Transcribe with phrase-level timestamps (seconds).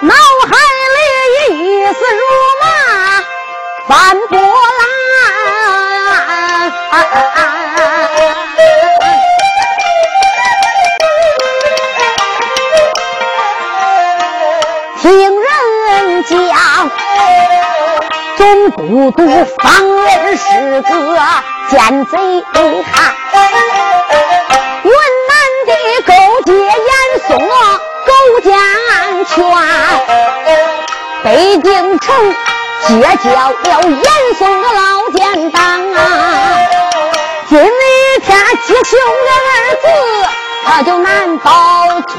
[0.00, 0.14] 脑
[0.48, 0.52] 海
[0.94, 0.96] 里
[1.58, 2.22] 一丝如
[2.62, 2.64] 麻
[3.86, 3.92] 翻
[4.30, 4.82] 波浪
[14.98, 15.04] 听
[15.42, 16.30] 人讲
[18.38, 19.20] 总不读
[19.58, 20.90] 方文诗歌
[21.72, 22.18] 奸贼
[22.52, 23.14] 汉，
[24.82, 24.92] 云
[25.28, 25.32] 南
[25.64, 25.70] 的
[26.06, 26.12] 勾
[26.44, 26.68] 结严
[27.26, 27.30] 嵩
[28.04, 28.12] 勾
[28.42, 28.52] 践
[29.24, 29.34] 权，
[31.24, 31.26] 北
[31.62, 32.04] 京城
[32.86, 32.90] 结
[33.24, 34.04] 交了严
[34.38, 35.62] 嵩的老奸党
[35.94, 35.98] 啊！
[37.48, 37.64] 今日
[38.20, 39.48] 天吉凶的日
[39.80, 39.86] 子，
[40.66, 41.50] 他就难保
[42.02, 42.18] 全。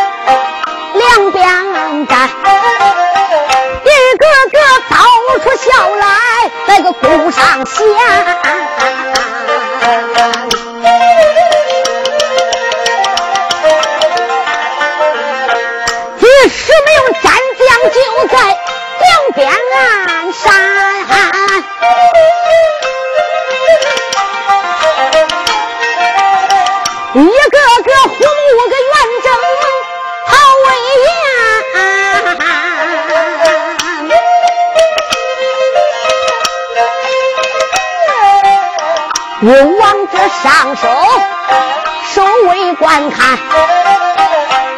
[17.89, 17.97] 就
[18.27, 18.35] 在
[18.99, 20.43] 两边岸上。
[27.13, 27.25] 一个
[27.83, 28.23] 个虎目
[28.69, 28.93] 个圆
[29.23, 29.25] 睁，
[30.27, 30.29] 好
[30.63, 30.65] 威
[31.03, 31.05] 严。
[39.41, 39.47] 又
[39.77, 39.81] 往
[40.11, 40.83] 这上手，
[42.13, 42.15] 守
[42.47, 43.19] 卫观看，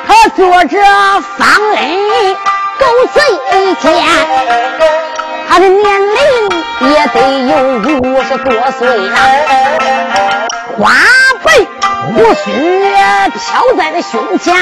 [0.07, 0.75] 他坐着
[1.37, 1.81] 方恩
[2.79, 3.19] 狗贼
[3.81, 3.85] 见，
[5.49, 6.17] 他的年龄
[6.91, 7.17] 也得
[7.47, 7.51] 有
[7.99, 9.15] 五十多岁了，
[10.77, 10.91] 花
[11.43, 11.51] 白。
[12.05, 12.51] 胡须
[13.31, 13.41] 飘
[13.77, 14.53] 在了胸前，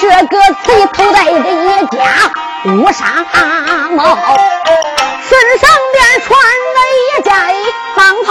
[0.00, 1.98] 这个贼头戴的一家
[2.66, 3.26] 乌纱
[3.90, 4.04] 帽，
[5.28, 7.28] 身上边穿了一件
[7.96, 8.28] 方袍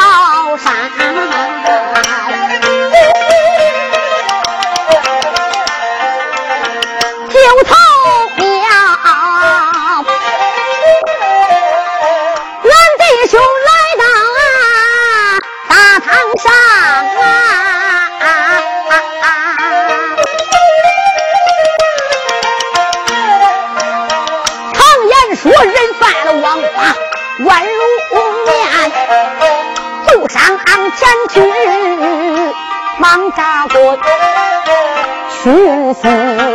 [35.44, 36.02] 军西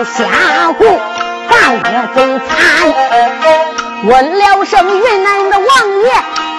[0.05, 0.23] 下
[0.79, 0.85] 谷，
[1.49, 1.53] 干
[1.83, 2.51] 得贼惨。
[4.07, 5.67] 问了声云南的王
[6.03, 6.07] 爷，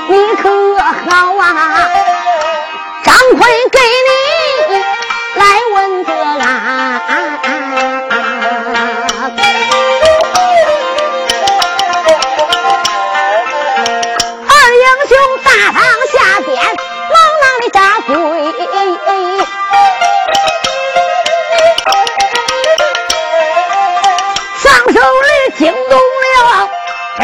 [0.10, 0.44] 你可
[0.80, 1.44] 好啊？
[3.04, 3.40] 张奎
[3.72, 4.10] 给你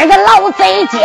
[0.02, 0.98] 这个老贼家，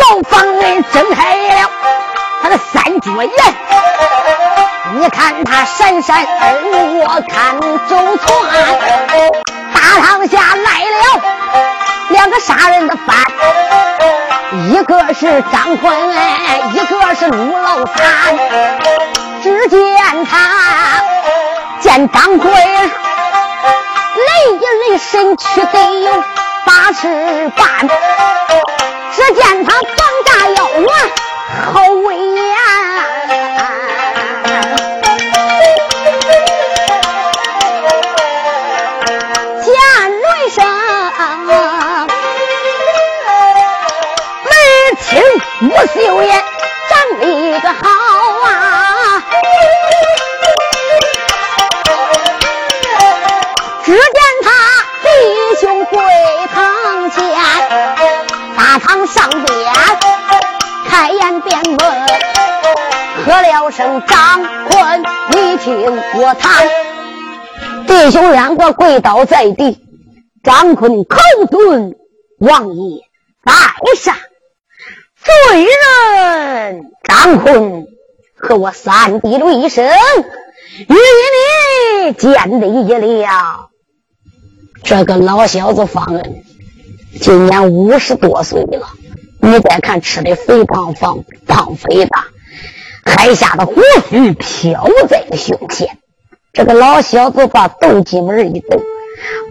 [0.00, 1.70] 老房人睁开了
[2.42, 3.30] 他的三角眼，
[4.94, 6.54] 你看他闪闪而
[7.02, 8.26] 我看周全，
[9.74, 11.20] 大堂下来了
[12.08, 13.14] 两个杀人的犯，
[14.70, 15.94] 一个是张坤，
[16.72, 18.38] 一个是陆老三。
[19.42, 19.78] 只见
[20.24, 21.04] 他
[21.96, 22.60] 见张奎雷
[24.52, 26.22] 一雷身躯得有
[26.66, 27.08] 八尺
[27.56, 27.88] 半，
[29.14, 29.90] 只见他膀
[30.26, 30.90] 大腰圆，
[31.72, 31.85] 好
[64.06, 66.66] 张坤，你听我谈。”
[67.86, 69.78] 弟兄两个跪倒在地，
[70.42, 71.18] 张坤口
[71.50, 71.96] 尊
[72.38, 73.02] 王爷
[73.44, 73.52] 在
[73.96, 74.16] 上，
[75.22, 77.86] 罪人张坤
[78.34, 79.86] 和我三弟一声，
[80.88, 80.94] 与
[82.08, 82.48] 你见
[83.00, 83.70] 礼了。
[84.82, 86.44] 这个老小子方恩，
[87.20, 88.88] 今年五十多岁了。
[89.40, 92.10] 你再看，吃的肥胖胖胖肥的，
[93.06, 93.80] 海下的胡
[94.10, 95.96] 须飘在了胸前。
[96.52, 98.82] 这个老小子把斗鸡门一抖，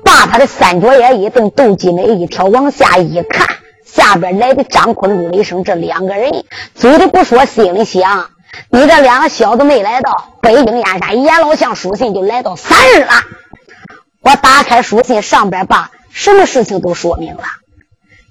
[0.04, 3.48] 把他的三角眼一瞪，斗鸡门一挑，往下一看，
[3.86, 6.44] 下边来的张坤、陆雷生这两个人，
[6.74, 8.30] 嘴里不说，心里想：
[8.70, 13.12] 你这两个小子没来到北京燕山，阎老相书信就来到三日了。
[14.22, 17.44] 我打开书信，上边把什么事情都说明了。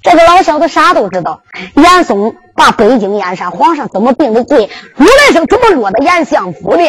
[0.02, 1.42] 这个老小子啥都知道。
[1.76, 6.82] 严嵩把北京燕山皇上怎么定的罪，陆来生怎么落到严相府的。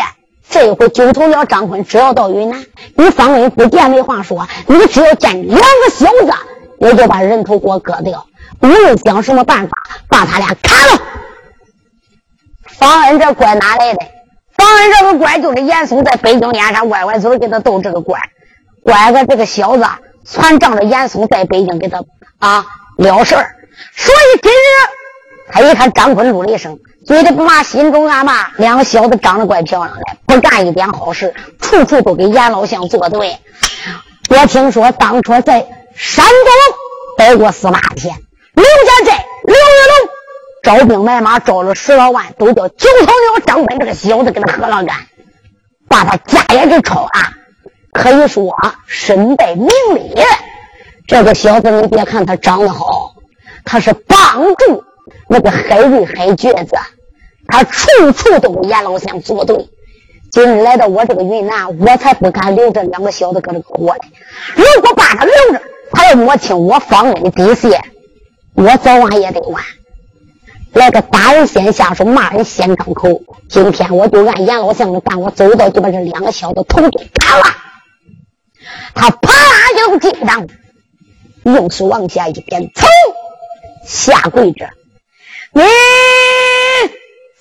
[0.50, 2.63] 这一回九头鸟张坤只要到云南，
[2.95, 6.33] 你方恩不见没话说，你只要见两个小子，
[6.77, 8.27] 我就把人头给我割掉。
[8.62, 9.77] 无论想什么办法，
[10.07, 11.01] 把他俩砍了。
[12.67, 14.00] 方恩这官哪来的？
[14.56, 18.21] 方恩这个官就是严嵩在北京燕山歪歪嘴给他斗这个官，
[18.83, 19.85] 乖个这个小子
[20.23, 22.03] 全仗着严嵩在北京给他
[22.38, 22.65] 啊。
[22.97, 23.56] 了事儿，
[23.94, 24.56] 所以今日
[25.51, 33.38] 他一看张坤、陆了一声，嘴里不骂，心中暗骂：两个小子长得怪漂亮的，不干一点好事，处处都给严老相作对。
[34.30, 36.77] 我听说当初在山东
[37.18, 38.15] 待过司马天，
[38.53, 39.59] 刘家寨刘玉
[39.89, 40.09] 龙
[40.63, 44.98] 招兵买马招了十来万，都叫九头鸟张坤这个小子给他喝了干，
[45.88, 47.12] 把他家也给抄了，
[47.94, 48.56] 可以说
[48.88, 50.25] 身败名裂。
[51.08, 53.13] 这个小子，你别看他长得好，
[53.63, 54.84] 他是帮助
[55.27, 56.75] 那个海瑞海瘸子，
[57.47, 59.69] 他处处都跟阎老相作对。
[60.31, 64.01] 今日来到我这个云南，我才不敢留这两个小子搁这活呢。
[64.55, 67.74] 如果把他留着，他要摸清我方恩的底细，
[68.53, 69.63] 我早晚也得完。
[70.74, 73.21] 来个打人先下手，骂人先张口。
[73.47, 77.45] 今天我就按阎老相的办，我走到就把这两个小子头给砍了。
[78.93, 80.47] 他啪啦就进上。
[81.43, 82.88] 用手往下一点，噌，
[83.85, 84.67] 下跪着。
[85.57, 85.62] 你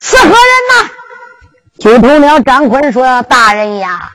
[0.00, 0.36] 是何人
[0.70, 0.88] 呐？
[1.80, 4.12] 九头鸟张坤说：“大人呀，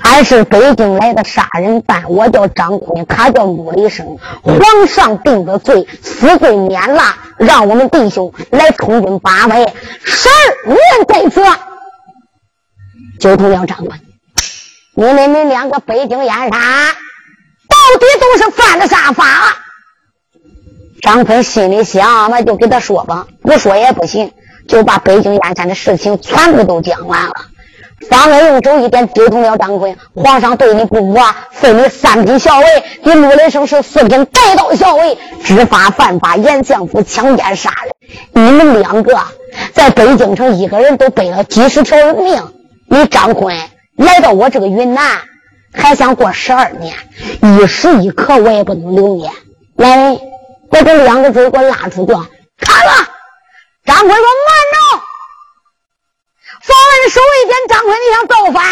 [0.00, 4.16] 俺是北京来的杀人犯，我叫张坤，他叫陆雷生。
[4.42, 7.02] 皇上定的罪，死罪免了，
[7.36, 11.42] 让我们弟兄来充军八百，十二年在此。”
[13.20, 14.00] 九头鸟张坤，
[14.94, 16.50] 你们你两个北京燕山。
[16.50, 19.24] 到底都是犯了啥法？
[21.00, 24.32] 张坤心里想，那就给他说吧，不说也不行，
[24.66, 27.32] 就把北京燕山的事情全部都讲完了。
[28.08, 29.96] 方恩用手一点，丢通了张坤。
[30.14, 31.20] 皇上对你不薄，
[31.52, 32.64] 分你三品校尉，
[33.02, 37.92] 你陆雷生是四品带刀校尉，知法犯法，严相府强奸杀人。
[38.32, 39.18] 你们两个
[39.72, 42.42] 在北京城，一个人都背了几十条人命。
[42.88, 43.56] 你张坤
[43.96, 45.04] 来到我这个云南。
[45.70, 46.94] 还想过十二年，
[47.42, 49.28] 一时一刻我也不能留你。
[49.76, 50.18] 来，
[50.70, 53.08] 把这两个贼给我拉出去，砍了！
[53.84, 55.02] 张坤说：“慢着！”
[56.62, 58.64] 方恩手一点，张坤你想造反？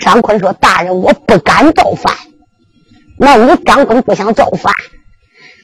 [0.00, 2.14] 张坤说：“大人，我不敢造反。
[3.18, 4.74] 那你张坤不想造反，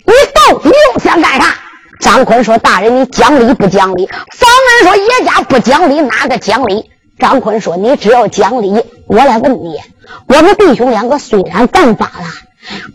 [0.07, 1.55] 你到底又想干啥？”
[2.01, 9.79] 张坤说：“大人，你讲理不讲理？”方恩说：“叶家不讲理，哪个讲理？”张坤说：“你只要讲理，我来问你。”
[10.27, 12.27] 我们弟兄两个虽然犯法了，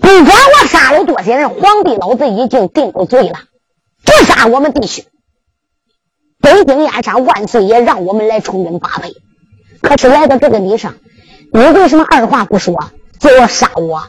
[0.01, 3.39] 不管我杀了多少人，皇帝老子已经定了罪了，
[4.03, 5.03] 不杀我们弟兄。
[6.39, 9.09] 北京燕山万岁爷让我们来充军八百，
[9.81, 10.95] 可是来到这个礼上，
[11.51, 14.07] 你为什么二话不说就要杀我？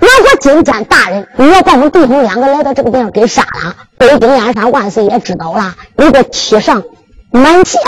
[0.00, 6.82] 如果今天大人你要把我们弟兄两个来到这个地方给杀了，北京燕山万岁爷知道了，你这欺上
[7.30, 7.78] 瞒下，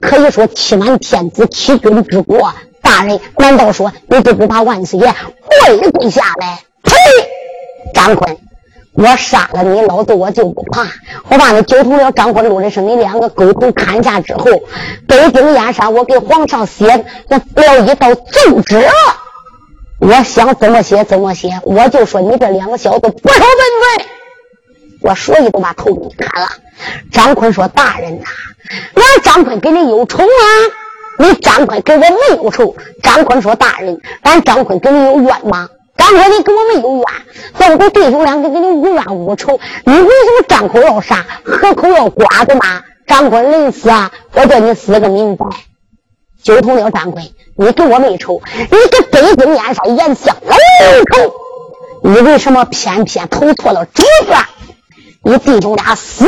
[0.00, 2.52] 可以说欺瞒天子，欺君之国。
[2.96, 5.14] 大人，难道说你就不怕万岁爷
[5.68, 6.60] 跪跪下来？
[6.82, 6.94] 呸！
[7.92, 8.38] 张坤，
[8.94, 10.86] 我杀了你，老子我就不怕。
[11.28, 14.46] 我把那九头鸟张坤、陆人生你两个狗头砍下之后，
[15.06, 17.04] 北京燕山，我给皇上写了
[17.84, 18.80] 一道奏折。
[20.00, 24.06] 我想怎么写怎么写，我就说你这两个小子不守本分，
[25.02, 26.48] 我所以都把头给你砍了。
[27.12, 28.26] 张坤说：“大人呐，
[28.94, 30.24] 我张坤跟你有仇吗？”
[31.18, 37.04] 你张坤跟我没有仇，张坤说：“大人，俺张坤跟你有冤吗？”张坤，你跟我没有冤，
[37.58, 42.82] 咱们弟兄两个跟你无冤无仇，你为什么张口要杀，合口要剐的吗？
[43.06, 45.46] 张坤临死啊，我叫你死个明白。
[46.42, 47.24] 九头鸟张坤，
[47.56, 50.56] 你跟我没仇，你给北京燕山严相老
[51.12, 51.34] 头，
[52.02, 54.34] 你为什么偏偏投错了主子？
[55.22, 56.24] 你弟兄俩死，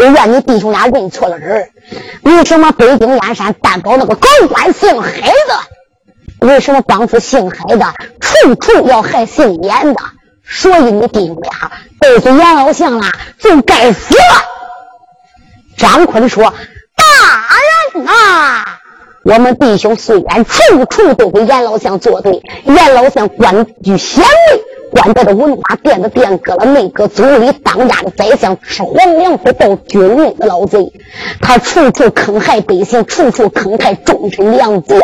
[0.00, 1.68] 我怨你弟兄俩认错了人。
[2.22, 6.46] 为什么北京燕山担保那个高官姓海的？
[6.46, 10.00] 为什么帮助姓海的处处要害姓严的？
[10.48, 14.16] 所以你弟兄俩都是严老相啊，就该死。
[15.76, 16.44] 张坤说
[16.96, 17.04] ：“大
[17.94, 18.78] 人啊，
[19.22, 30.92] 我们弟兄虽然处处都给严老相作对，严老相官居显位。”官在的文化殿的殿阁了，内阁总理当家的宰相，吃皇粮不报军令的老贼，
[31.40, 34.98] 他处处坑害百姓，处处坑害忠臣良将。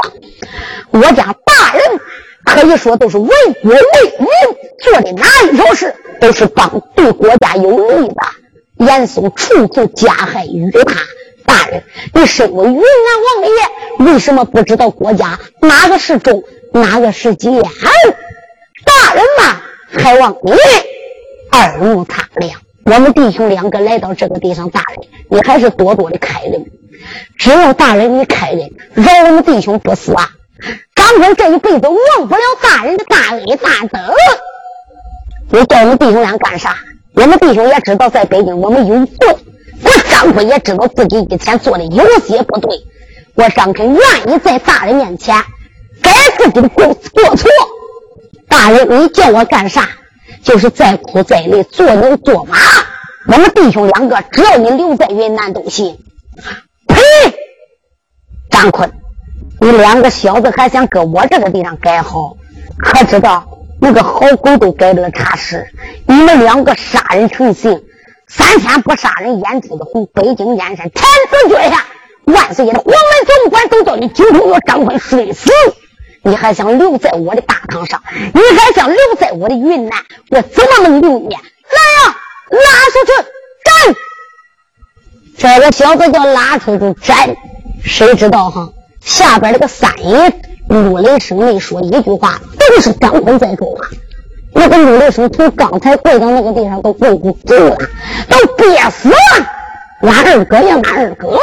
[0.91, 2.01] 我家大人
[2.45, 3.29] 可以说都是为
[3.63, 3.79] 国为
[4.19, 4.29] 民
[4.83, 8.15] 做的哪一条事，都是帮对国家有利的。
[8.79, 11.01] 严嵩处处加害于他，
[11.47, 17.53] 大人，你身为云南王爷，为什么不知道国家哪个是忠，哪个是奸？
[17.63, 19.63] 大人呐！
[19.99, 20.53] 还望你
[21.53, 22.61] 耳目擦亮。
[22.85, 26.67] 我们弟兄两个来到这个地上，大人，你还是多多的开恩。
[27.37, 30.31] 只要大人你开恩，饶我们弟兄不死啊！
[30.95, 34.15] 张坤这一辈子忘不了大人的大恩大德。
[35.51, 36.77] 你叫我们弟兄俩干啥？
[37.15, 39.37] 我们弟兄也知道，在北京我们有罪。
[39.83, 42.71] 我张坤也知道自己以前做的有些不对。
[43.35, 45.35] 我张坤愿意在大人面前
[46.01, 47.51] 改自己的过过错。
[48.49, 49.89] 大人，你叫我干啥？
[50.43, 52.57] 就是再苦再累，做牛做马。
[53.27, 55.99] 我们弟兄两个，只要你留在云南都行。
[56.87, 56.97] 呸！
[58.51, 58.93] 张坤，
[59.61, 62.37] 你两个小子还想搁我这个地方改好？
[62.79, 63.49] 可知道
[63.81, 65.67] 那个好狗都改不了差事？
[66.07, 67.83] 你们两个杀人成性，
[68.29, 70.09] 三天不杀人，眼珠子红。
[70.15, 71.85] 北京燕山天子脚下，
[72.25, 75.51] 万岁爷的黄门总管都叫你九头鸟张坤睡死。
[76.27, 78.03] 你还想留在我的大堂上？
[78.11, 79.97] 你还想留在我的云南？
[80.31, 81.29] 我怎么能留你？
[81.29, 82.17] 来呀，
[82.51, 82.59] 拉
[82.91, 83.13] 出去
[83.65, 83.95] 斩！
[85.39, 87.37] 这个小子叫拉出去斩，
[87.85, 88.69] 谁知道哈？
[89.01, 90.33] 下边那个三爷
[90.69, 93.87] 陆雷声没说一句话，都是张坤在说话。
[94.53, 97.77] 那个陆雷声从刚才跪到那个地上都跪不住了，
[98.29, 99.17] 都憋死了。
[100.01, 101.39] 俺二哥呀，俺二哥，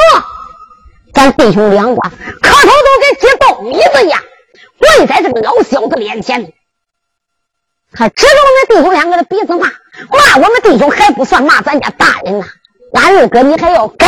[1.14, 4.20] 咱弟兄两个磕头都给接苞米子呀！
[4.78, 6.52] 跪在这个老小子面前，
[7.92, 9.68] 还指着我们弟兄两个的鼻子骂，
[10.10, 12.46] 骂我们弟兄还不算骂咱家大人呐！
[12.92, 14.06] 俺二哥你还要改？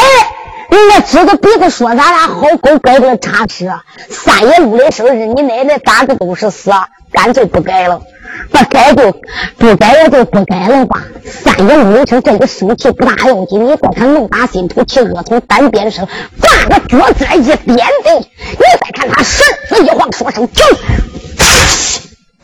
[0.69, 3.73] 人家指着鼻子说咱俩好狗改不了差事。
[4.09, 6.73] 三爷录的生日，你奶奶打的都是死，
[7.13, 8.03] 干脆不改了。
[8.51, 9.13] 不改就
[9.59, 11.05] 不改了，就不改了吧。
[11.25, 16.09] 三爷录的生这个生气不大要紧，你再看怒打心头，气恶从单边上，
[16.41, 20.65] 把个脚子一颠的，你再看他身子一晃，说声停，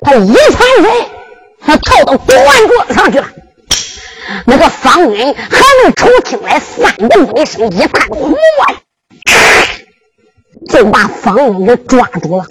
[0.00, 0.90] 他一翻身，
[1.60, 3.26] 他跳到公案桌上去了。
[4.46, 8.34] 那个方恩还没瞅清来，三爷录的声一看火，
[10.68, 12.46] 就把方恩给抓住了。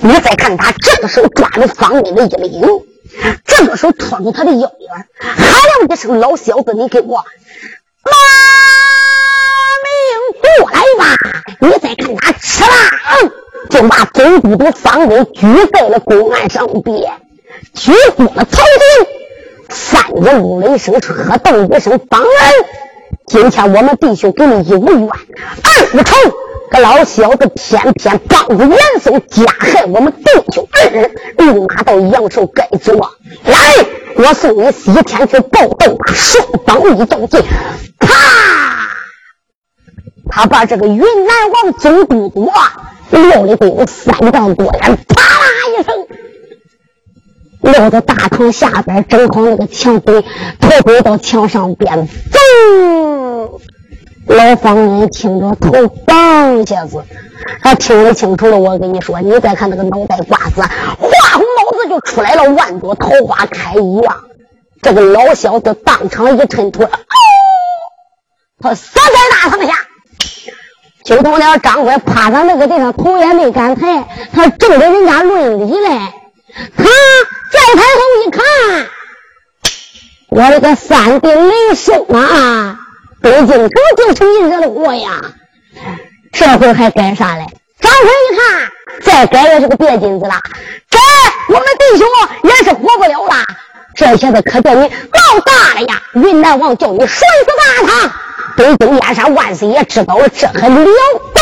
[0.00, 2.62] 你再看他这个手抓住方恩的衣领，
[3.44, 7.24] 这个手拖住他的腰眼，喊了一声：“老小子，你给我
[8.04, 8.12] 拿
[9.82, 9.92] 命
[10.40, 11.16] 过来吧！”
[11.60, 12.68] 你再看他吃了，
[13.70, 17.20] 就把总督的方恩举在了公案上边，
[17.74, 19.06] 举过了头顶。
[19.68, 22.28] 三爷五雷声，喝瞪一声：“方恩，
[23.26, 26.14] 今天我们弟兄给你一无冤，二无仇。”
[26.70, 32.94] 个老小子偏偏帮着严嵩加害我们弟兄二人，立马到阳寿该做。
[33.44, 33.58] 来，
[34.16, 37.42] 我送你西天去报斗，双刀一动剑，
[37.98, 38.08] 啪！
[40.28, 42.52] 他把这个云南王总督多
[43.10, 45.46] 撂的得有三丈多远，啪啦
[45.78, 46.06] 一声，
[47.60, 50.24] 撂到大堂下边，正好那个墙腿
[50.60, 52.38] 头跪到墙上边，走。
[54.26, 55.70] 老方人听着头
[56.06, 57.04] 梆下子，
[57.62, 58.58] 他听得清楚了。
[58.58, 64.24] 我跟你说，你再看那个脑袋瓜子，花红脑子就出来了，万朵桃花开一样。
[64.82, 66.90] 这个老小子当场一抻腿，哦，
[68.60, 69.74] 他死在大堂下。
[71.04, 75.88] 就头了张官趴在那个地方，头也没敢抬，他正给人家论理嘞。
[76.76, 78.44] 他再抬头一看，
[80.30, 82.80] 我的个三弟雷声啊！
[83.22, 85.20] 北京城就是你惹的祸呀！
[86.32, 87.46] 这回还改啥嘞？
[87.80, 88.70] 张坤一看，
[89.02, 90.34] 再改也是个别金子了。
[90.90, 90.98] 改，
[91.48, 92.06] 我们弟兄
[92.44, 93.34] 也是活不了了。
[93.94, 96.02] 这下子可叫你闹大了呀！
[96.14, 98.12] 云南王叫你摔死大堂，
[98.56, 100.84] 北京燕山万岁爷知道了，这还了
[101.34, 101.40] 得？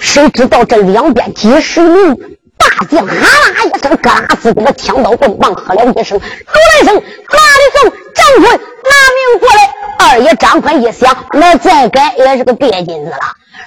[0.00, 2.33] 谁知道这两边几十名
[2.64, 9.74] 大将，哈啦一声，嘎啦自己的枪刀棍棒，喝了一声，喊了一声，哪里送张坤拿命过来？
[9.98, 13.18] 二爷张坤一想，那再改也是个别金子了。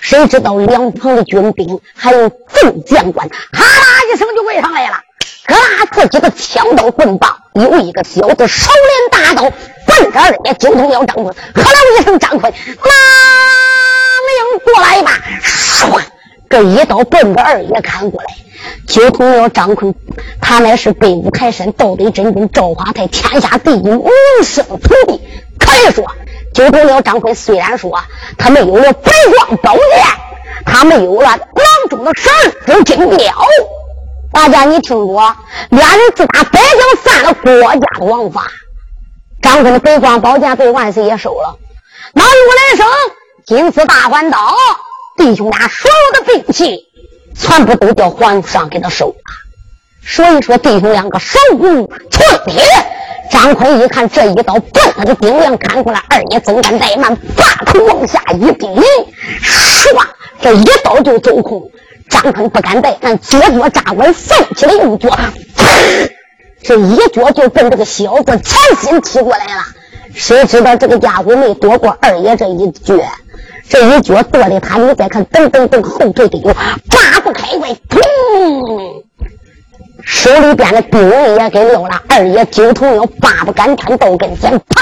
[0.02, 5.00] 谁知道两旁的军兵还有众将官，哈啦一声就围上来了，
[5.46, 9.50] 嘎啦自己的枪刀棍棒，有一个小子手拎大刀，
[9.86, 12.90] 奔着二爷就通要张坤，喝了一声张坤，拿
[14.28, 15.12] 命过来吧！
[15.42, 16.00] 唰，
[16.50, 18.28] 这一刀奔着二爷砍过来，
[18.88, 19.94] 九通了张坤，
[20.42, 24.10] 他乃是北五台山道德真君赵华泰天下第一无
[24.44, 25.22] 声徒弟，
[25.60, 26.06] 可以说。
[26.54, 28.00] 九通了张坤，虽然说
[28.38, 30.06] 他没有了白光宝剑，
[30.66, 33.34] 他没有了囊中的十二根金镖，
[34.32, 35.36] 大家你听过？
[35.70, 38.48] 俩人自打北京犯了国家的王法，
[39.42, 41.60] 张坤的北光宝剑被万岁爷收了，
[42.14, 42.88] 那陆来生
[43.46, 44.40] 金丝大环刀，
[45.18, 46.86] 弟兄俩所有的兵器
[47.36, 49.16] 全部都叫皇上给他收了，
[50.06, 52.64] 所以说弟兄两个手无寸铁。
[53.30, 58.66] 张坤一看这一刀，奔他的顶梁砍过来，二爷怎敢怠慢，把头往下一低，
[59.44, 60.02] 唰，
[60.40, 61.70] 这一刀就走空。
[62.10, 65.10] 张坤不敢怠慢，左脚扎稳，放起了右脚，
[66.64, 69.64] 这一脚就奔这个小子前心踢过来了。
[70.16, 72.96] 谁知道这个家伙没躲过二爷这一脚，
[73.70, 79.04] 这一脚跺的他，你再看，噔噔噔后退的有八不开外，砰！
[80.06, 84.82] 手里边的兵也给撂了，二爷九头鸟八不敢站到跟前，啪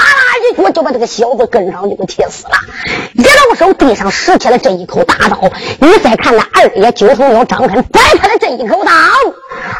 [0.56, 2.54] 我就把这个小子跟上就给踢死了。
[3.14, 5.38] 一老手地上拾起了这一口大刀，
[5.80, 8.90] 你再看那二爷九头鸟张坤摆开了这一口刀，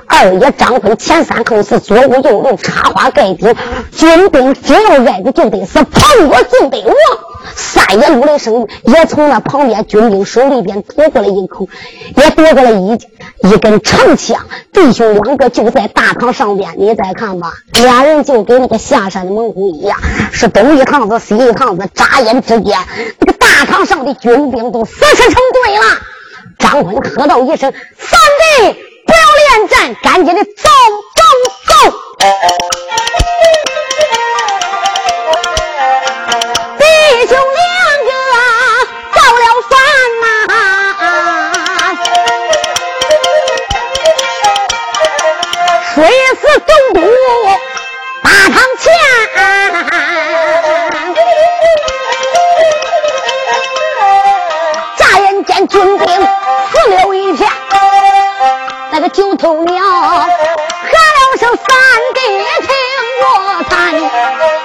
[0.07, 3.55] 二爷张坤前三后四左五右六插花盖顶，
[3.93, 6.95] 军兵只要挨着就得死，碰我就得亡。
[7.55, 11.69] 三爷怒了声，也从那旁边军兵手里边夺过来一口，
[12.17, 12.99] 也夺过来一
[13.43, 14.45] 一根长枪。
[14.73, 19.97] 弟兄两个就在大堂上边，你再看吧，俩人就跟那个下山的猛虎一样，
[20.33, 22.79] 是都一趟子西一趟子，眨眼之间，
[23.19, 25.85] 那个大堂上的军兵都死死成堆了。
[26.59, 28.19] 张坤喝道一声：“三
[28.61, 28.73] 弟，
[29.07, 29.19] 不要
[29.59, 30.51] 恋战，赶紧的走
[31.15, 31.97] 走走！”
[55.87, 56.09] 军兵
[56.73, 57.49] 死了一片，
[58.91, 61.65] 那个九头鸟喊了声：“三
[62.13, 62.21] 弟，
[62.67, 62.69] 听
[63.23, 63.95] 我谈，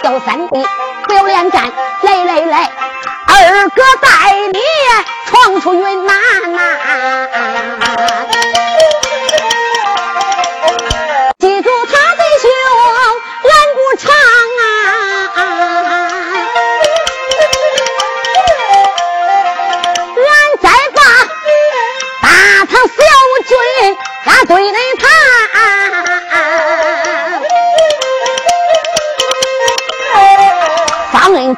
[0.02, 0.68] 叫三弟
[1.08, 2.72] 不要恋战，来来来，
[3.28, 4.08] 二哥带
[4.52, 4.60] 你
[5.30, 6.16] 闯出云南
[6.54, 6.60] 呐。”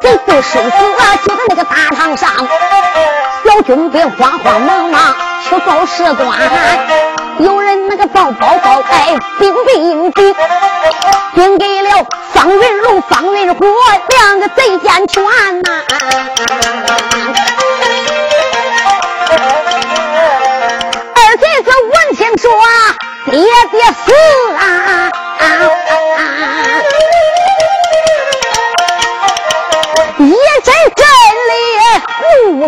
[0.03, 1.15] 方恩贼被生死啊！
[1.25, 2.29] 就在那个大堂上，
[3.45, 5.15] 小军兵慌慌忙忙
[5.47, 6.37] 去报事端，
[7.39, 10.35] 有人那个报报报哎，兵兵兵，
[11.35, 13.65] 兵给了方云龙、方云虎
[14.09, 15.23] 两个贼奸权
[15.61, 15.71] 呐。
[22.15, 22.51] 听说
[23.25, 24.13] 爹爹死
[24.55, 25.09] 啊！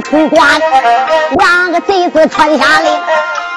[0.05, 0.47] 出关，
[1.39, 3.01] 两个贼子传下令，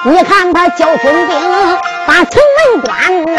[0.05, 3.37] 你看他叫军兵把城门关呐！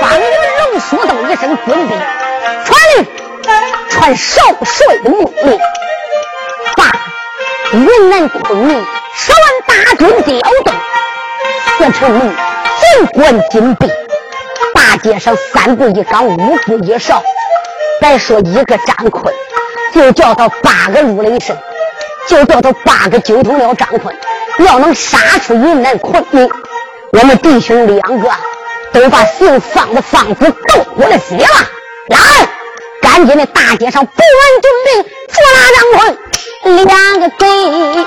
[0.00, 0.24] 方云
[0.60, 2.00] 龙说道一声：“军兵，
[2.64, 3.06] 传令，
[3.90, 5.58] 传少帅的命令，
[6.76, 6.84] 把
[7.72, 10.72] 云南昆明。”十万大军调动，
[11.78, 12.32] 四城门
[12.78, 13.90] 尽管紧闭，
[14.72, 17.20] 大街上三步一岗，五步一哨。
[18.00, 19.34] 再说一个张坤，
[19.92, 21.56] 就叫他八个陆雷声，
[22.28, 24.14] 就叫他八个九头鸟张坤。
[24.58, 26.50] 要能杀出云南昆明，
[27.12, 28.30] 我们弟兄两个
[28.92, 31.70] 都把姓方的方子都过了血了。
[32.08, 32.18] 来，
[33.00, 36.18] 赶紧的大街上不问军兵，捉拿张坤。
[36.86, 38.06] 两个贼，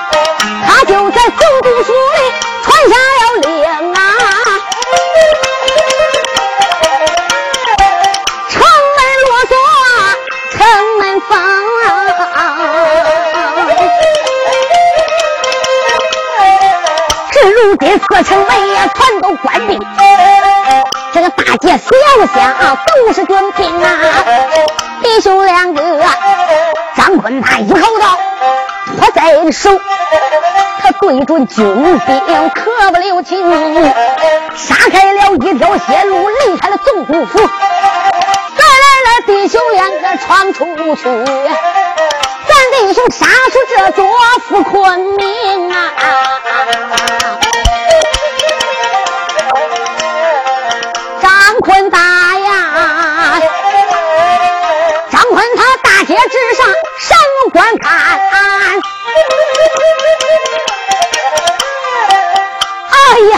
[0.67, 2.19] 他就在总督府里
[2.63, 3.43] 传下了令
[17.77, 19.79] 各城门也全都关闭。
[21.13, 21.91] 这个大街小
[22.33, 23.89] 巷都是军兵啊！
[25.03, 25.81] 弟兄两个，
[26.95, 28.17] 张坤他一口刀
[28.97, 29.69] 托在手，
[30.81, 33.83] 他对准军兵可不留情，
[34.55, 37.39] 杀开了一条血路，离开了总督府。
[37.39, 41.03] 再来了，弟兄两个闯出去，
[42.47, 44.05] 咱弟兄杀出这座
[44.47, 45.91] 府昆明啊！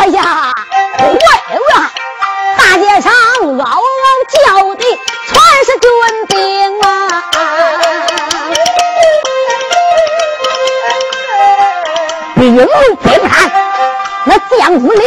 [0.08, 0.54] 呀呀，
[1.00, 1.64] 喂喂，
[2.58, 3.64] 大街上嗷嗷
[4.30, 4.36] 叫
[4.76, 4.84] 的
[5.28, 5.32] 全
[5.66, 5.88] 是军
[6.28, 6.36] 兵
[6.82, 6.86] 啊，
[12.36, 12.68] 兵兵
[13.30, 13.32] 看
[14.26, 15.04] 那将子里。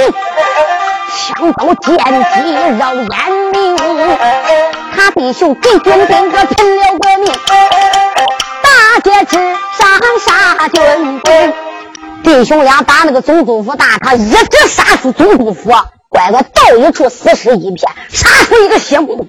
[1.18, 2.34] 枪刀剑戟
[2.78, 3.06] 绕眼
[3.52, 3.76] 明，
[4.94, 6.85] 他弟兄给军兵可拼了
[12.36, 15.70] 弟兄俩把那个总督府大堂一直杀出总督府，
[16.10, 19.26] 拐个到一处死尸一片，杀出一个血窟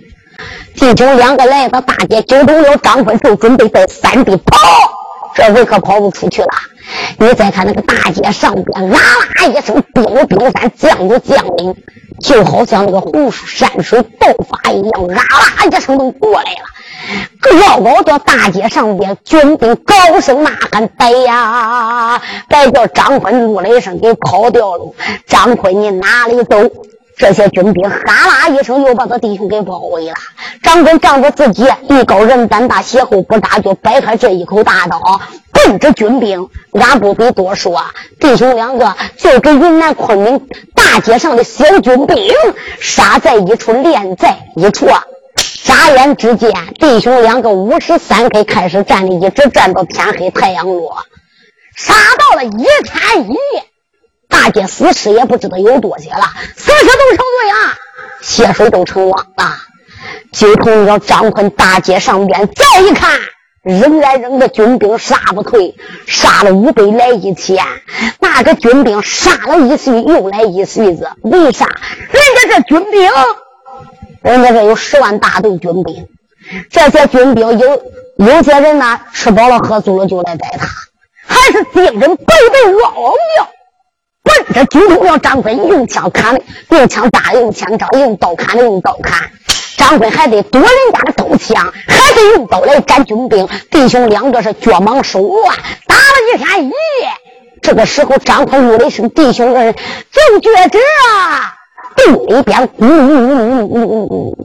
[0.76, 4.58] 弟兄两个来到大街，九头了张坤，就准备在三地跑，
[5.36, 6.50] 这回可跑不出去了。
[7.17, 11.74] 你再看那个大街上边，啦啦一声，兵如冰山，将如将领，
[12.21, 17.58] 就好像那个湖水山水爆发一样，啊啦一声都过来了。
[17.58, 24.93] 绕高到大街上边，卷兵高声呐喊：“逮呀！”逮叫张坤怒了一声，给跑掉了。
[25.25, 26.58] 张坤，你哪里走？
[27.17, 30.13] 这些军兵哈啦一声，又把他弟兄给包围了。
[30.62, 34.99] 张坤仗着自己艺高人胆大，血厚不打，就摆开这一口大刀，
[35.51, 36.47] 奔着军兵。
[36.73, 37.82] 俺不必多说，
[38.19, 42.34] 弟兄两个就跟云南昆明大街上的小军兵
[42.80, 44.88] 杀在一处，连在一处。
[45.63, 50.97] 眨眼之间，弟兄两个五十三 K 开始战的，一直战到天黑，太阳落，
[51.75, 53.63] 杀到了一天一夜。
[54.38, 56.23] 大街死尸也不知道有多些了，
[56.56, 57.78] 死尸都成堆啊，
[58.21, 59.58] 血水都成汪了。
[60.32, 63.19] 就同着张坤大街上边再一看，
[63.63, 67.58] 仍然扔的军兵杀不退，杀了五百来一千。
[68.19, 71.65] 那个军兵杀了一岁又来一岁子，为啥？
[71.65, 73.02] 人家这军兵，
[74.21, 76.08] 人家这有十万大队军兵，
[76.69, 77.84] 这些军兵有
[78.17, 80.67] 有些人呢，吃饱了喝足了就来逮他，
[81.26, 83.50] 还是精神百倍嗷嗷叫。
[84.28, 89.30] 奔着军中要张坤用枪砍的，用枪打的，用枪招，用刀砍的，用刀砍。
[89.78, 93.48] 张坤还得夺人家的刀枪，还得用刀来斩军兵。
[93.72, 96.02] 弟兄两个是脚忙手乱，打了
[96.34, 96.74] 一天一夜。
[97.62, 99.74] 这个时候，张坤怒了一声：“弟兄们，
[100.12, 100.80] 就觉着
[101.12, 101.56] 啊，
[101.96, 104.36] 洞里边咕噜噜噜噜噜，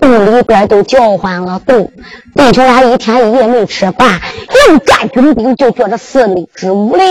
[0.00, 1.60] 洞里边都叫唤了。
[1.66, 1.92] 洞
[2.34, 4.20] 弟兄俩一天一夜没吃饭，
[4.68, 7.02] 又战军兵，就觉着四里之无力。”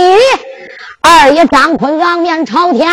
[1.01, 2.87] 二爷张坤仰面朝天，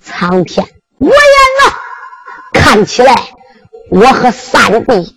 [0.00, 0.66] 苍天，
[0.98, 1.74] 我言呐，
[2.52, 3.14] 看起来
[3.90, 5.16] 我和三弟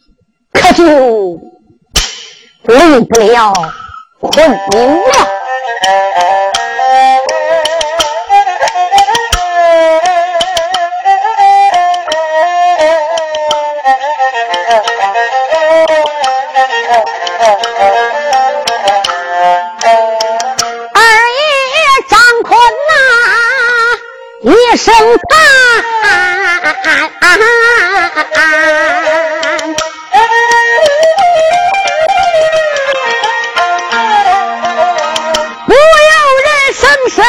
[0.51, 1.39] 可就
[2.63, 3.53] 离不了
[4.19, 5.11] 昆明了。
[24.47, 25.81] 一声叹，
[35.65, 35.79] 不由
[36.45, 37.25] 人声声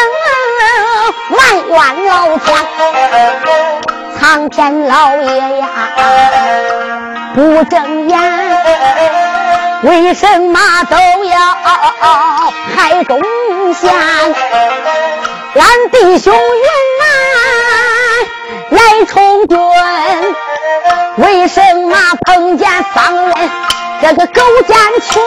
[1.30, 1.38] 埋
[1.70, 1.74] 怨
[2.04, 2.46] 老天，
[4.20, 5.26] 苍天老爷
[5.56, 5.64] 呀，
[7.34, 8.14] 不睁眼，
[9.84, 11.40] 为什么都要
[12.76, 13.18] 害忠
[13.72, 13.90] 贤？
[15.54, 16.95] 俺弟兄云。
[18.70, 19.58] 来充军，
[21.16, 23.50] 为什么碰见方人
[24.02, 25.22] 这个狗奸犬？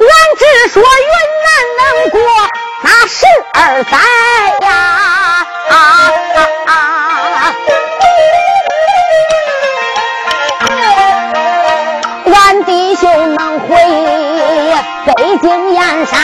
[0.00, 0.86] 俺只说云
[1.44, 1.46] 南
[1.78, 2.20] 能过
[2.82, 3.96] 那十二载
[4.66, 4.68] 呀！
[5.70, 5.74] 俺
[15.44, 16.18] 北京燕山，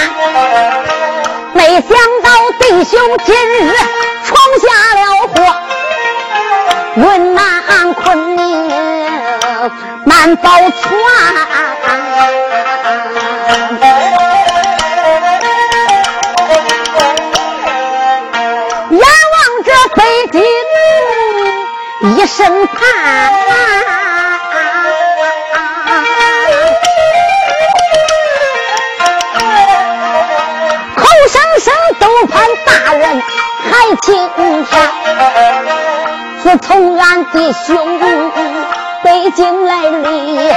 [1.53, 1.91] 没想
[2.23, 3.71] 到弟兄今日
[4.25, 5.37] 闯下了祸，
[6.97, 8.67] 云南昆明
[10.07, 10.91] 难保全。
[18.91, 19.03] 眼
[19.35, 20.03] 望着北
[20.33, 20.43] 京
[22.17, 22.67] 一声
[36.51, 37.77] 自从俺弟兄
[39.05, 40.51] 北京来历，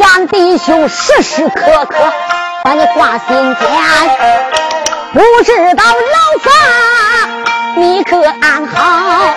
[0.00, 1.96] 俺弟兄时时刻刻
[2.64, 3.68] 把你挂心间，
[5.12, 6.50] 不知道老三
[7.76, 9.34] 你可安好？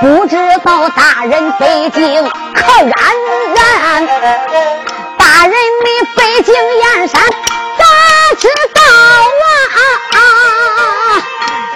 [0.00, 2.88] 不知道大人北京可安
[3.54, 4.06] 然？
[5.18, 7.84] 大人你北京燕山咋
[8.38, 9.57] 知道啊？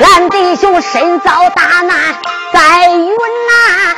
[0.02, 2.16] 俺弟兄身遭大难
[2.52, 3.14] 在云
[3.46, 3.96] 南。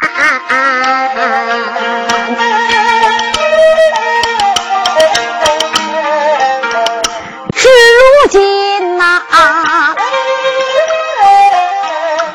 [8.30, 9.22] 今呐，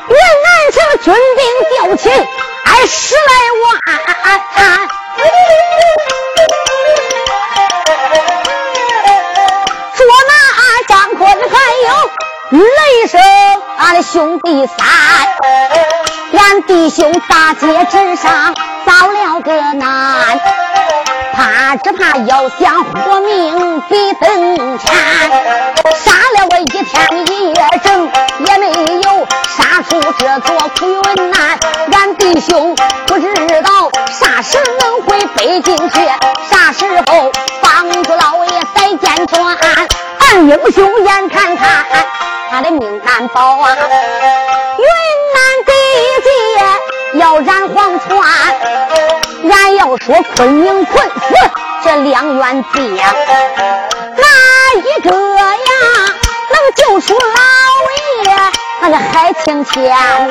[0.08, 2.04] 云南城军兵调遣
[2.64, 3.20] 挨十来
[3.60, 3.68] 万，
[9.96, 10.32] 捉拿
[10.88, 11.88] 张坤还有
[12.60, 13.20] 雷声，
[13.80, 14.76] 俺的兄弟三，
[16.38, 20.38] 俺弟兄大街之上遭了个难。
[21.32, 24.94] 怕只怕要想活命比登天，
[25.96, 28.10] 杀了我一天一夜整，
[28.46, 31.58] 也没有杀出这座苦云南。
[31.90, 36.06] 俺弟兄不知道啥时能回北京去，
[36.50, 39.56] 啥时候帮助老爷再见转。
[40.32, 41.84] 俺英雄眼看看
[42.50, 43.76] 他的命难保啊，
[44.78, 44.86] 云
[45.34, 45.72] 南地
[46.22, 48.08] 界要染黄泉。
[49.50, 51.34] 俺要说昆明困死
[51.82, 52.80] 这两员将，
[54.16, 54.24] 哪
[54.76, 55.50] 一个呀？
[56.52, 57.40] 能救出老
[58.24, 58.30] 爷
[58.82, 60.30] 那个海清天呐？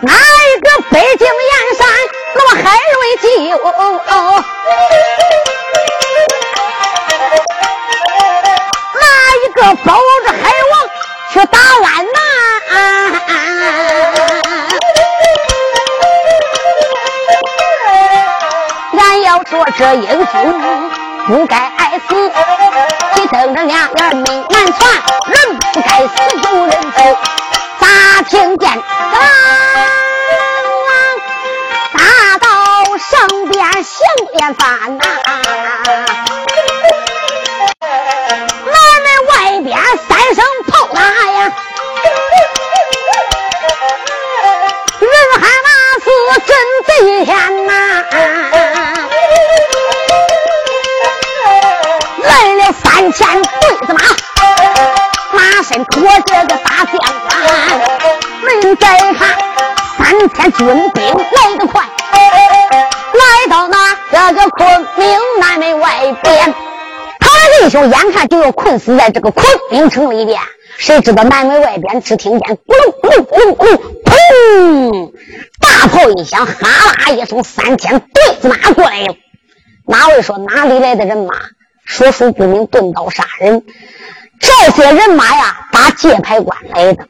[0.00, 1.26] 哪一个北京
[2.66, 3.26] 燕山那么海瑞救？
[9.00, 9.04] 哪
[9.36, 9.88] 一个保
[10.24, 10.34] 着海
[10.72, 10.74] 王
[11.32, 12.18] 去打安南？
[18.98, 20.34] 俺要说这英雄
[21.28, 22.14] 不该挨死，
[23.14, 24.78] 你瞪着俩眼命难全，
[25.28, 25.34] 人
[25.72, 26.98] 不该死有人走。
[27.78, 27.84] 咋
[28.28, 28.76] 听见啊？
[60.58, 66.54] 军兵来得快，来到那这个昆明南门外边，
[67.20, 70.40] 他的弟兄眼看就要困死在这个昆明城里边。
[70.78, 75.12] 谁知道南门外边只听见咕噜咕噜咕噜砰！
[75.60, 76.54] 大炮一响，哈
[77.04, 79.14] 啦一声，三千对子马过来了。
[79.86, 81.34] 哪位说哪里来的人马？
[81.84, 83.62] 说书不明，钝刀杀人。
[84.40, 87.08] 这些人马呀，打界牌关来的。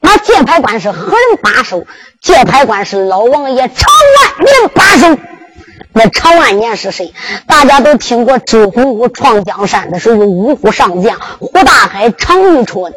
[0.00, 1.84] 那界牌关是何人把守？
[2.26, 5.16] 界牌关是老王爷常万年把守。
[5.92, 7.14] 那常万年是谁？
[7.46, 12.92] 大家都听过周洪武创江山的时候，五虎上将胡大海、常遇春，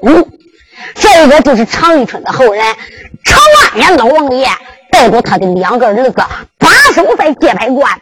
[0.95, 2.65] 这个就是常遇春的后人。
[3.23, 4.49] 常万年老王爷
[4.91, 8.01] 带着他的两个儿子把守在界牌关。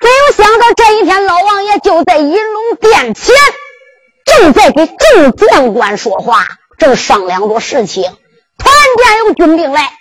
[0.00, 3.34] 没有想到这一天，老王爷就在银龙殿前，
[4.24, 6.46] 正在给众将官说话，
[6.78, 8.04] 正商量着事情。
[8.62, 9.92] 突然间有军兵来。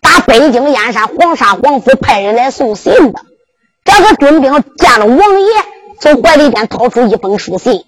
[0.00, 3.20] 打北京燕山黄沙皇府派人来送信的，
[3.84, 5.64] 这个军兵见了王爷，
[5.98, 7.84] 从怀里边掏出一封书信，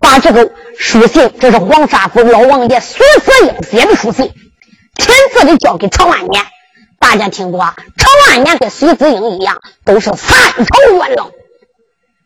[0.00, 4.32] 把这个书信，这是黄沙府老王爷徐子英写的书信，
[4.96, 6.42] 亲自的交给常万年。
[6.98, 11.30] 大家听过，常万年跟徐子英一样，都是三朝元老。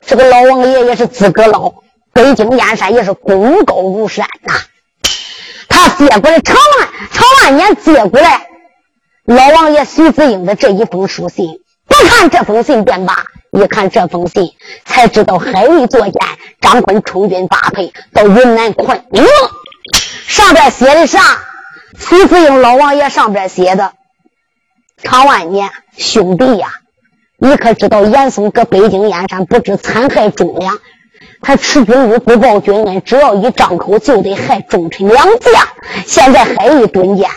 [0.01, 1.75] 这个老王爷也是资格老，
[2.13, 4.55] 北京燕山也是功高如山呐。
[5.73, 8.47] 他接过来，常万常万年接过来。
[9.25, 14.53] 老王爷徐子英的这一封书信，不看这封信便罢，一看这封信，
[14.85, 16.13] 才知道海瑞作奸，
[16.61, 19.25] 张坤充军发配到云南昆明。
[20.27, 21.21] 上边写的啥？
[21.99, 23.93] 徐子英老王爷上边写的
[25.03, 26.69] ：“常万年兄弟呀，
[27.39, 30.79] 你可知道严嵩搁北京燕山不知残害忠良，
[31.43, 35.69] 他持军务不报君恩，只要一张口就得害忠臣良将。
[36.07, 37.29] 现在海瑞蹲监，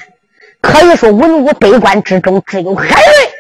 [0.62, 3.34] 可以说文武百官之中，只有海瑞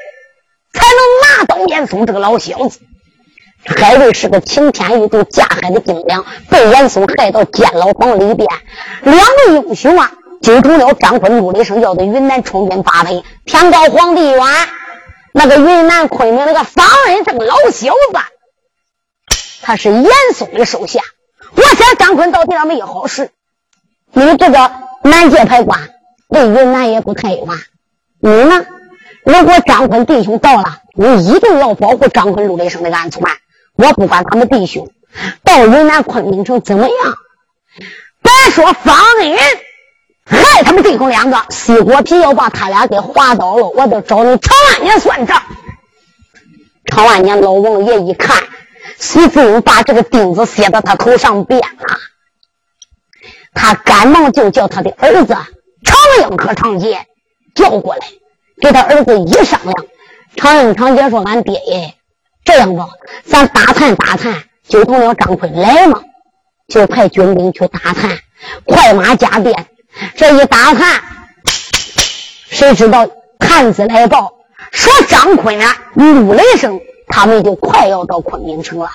[0.73, 2.79] 才能拿到严嵩这个老小子。
[3.63, 8.49] 海瑞是个擎天一柱架海的栋梁，被严嵩害到监牢房里边，
[9.03, 13.09] 两个英雄啊！”惊动了张坤、陆立生，要在云南充军八百。
[13.45, 14.41] 天高皇帝远，
[15.31, 18.19] 那个云南昆明那个方恩这个老小子，
[19.65, 21.01] 他是严嵩的手下。
[21.55, 23.31] 我想张坤到底上没有好事。
[24.13, 24.71] 你这个
[25.03, 25.89] 南界牌关
[26.29, 27.47] 离云南也不太远，
[28.19, 28.63] 你呢？
[29.23, 33.23] 如果张坤弟兄到了，你一定要保护张坤、陆雷生的安全。
[33.75, 34.91] 我不管他们弟兄
[35.43, 37.15] 到云南昆明城怎么样，
[38.21, 39.37] 别说方恩。
[40.27, 45.41] 害他们弟兄两个，西瓜皮要把他俩给划倒了，我都找你常万年算账。
[46.85, 48.43] 常万年老王爷一看，
[48.99, 51.99] 徐子英把这个钉子塞到他口上边了，
[53.53, 55.35] 他赶忙就叫他的儿子
[55.83, 57.05] 常英和常杰
[57.53, 58.07] 叫过来，
[58.61, 59.73] 给他儿子一商量。
[60.35, 61.95] 常英、常杰说：“俺爹耶，
[62.43, 62.89] 这样吧，
[63.23, 66.01] 咱打探打探，就同了张坤来嘛，
[66.67, 68.19] 就派军兵去打探，
[68.65, 69.67] 快马加鞭。”
[70.17, 71.01] 这一打探，
[72.49, 73.07] 谁知道
[73.39, 74.33] 探子来报
[74.71, 76.81] 说张坤啊、陆雷声，
[77.15, 78.89] 他们就快要到昆明城了。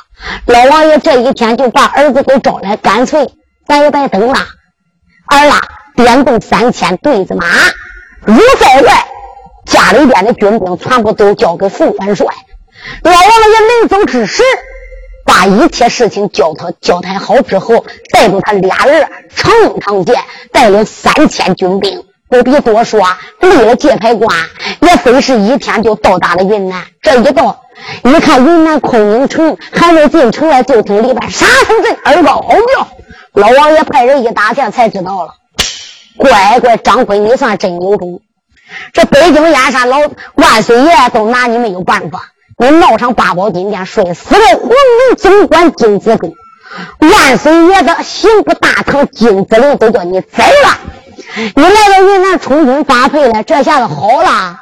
[0.44, 3.32] 老王爷这一天就把儿子给招来，干脆
[3.66, 4.34] 咱也别等了。
[5.24, 5.58] 儿啊，
[5.96, 7.46] 点动三千对子马，
[8.26, 9.06] 如在外，
[9.64, 12.26] 家里边的军兵全部都交给副元帅。
[13.04, 14.42] 老王爷临走之时。
[15.22, 23.02] 把一切事情交他交代好之后，带着他俩人长长剑，带领三千军兵，不必多说，
[23.40, 24.34] 立了界牌关，
[24.82, 26.84] 也非是一天就到达了云南。
[27.02, 27.60] 这一到，
[28.04, 32.88] 一看云南昆明城还没进城来，就听里边杀声阵，耳高吼叫。
[33.32, 35.34] 老王爷派人一打听，才知道了。
[36.16, 38.20] 乖乖，张坤，你算真有种！
[38.92, 39.98] 这北京燕山老
[40.36, 42.30] 万岁爷都拿你没有办法。
[42.58, 46.32] 你闹上八宝金殿，摔死了皇陵总管金子根，
[47.00, 50.78] 万岁爷的刑部大堂金子陵都叫你宰了。
[51.54, 54.60] 你来到云南充军发配了，这下子好了，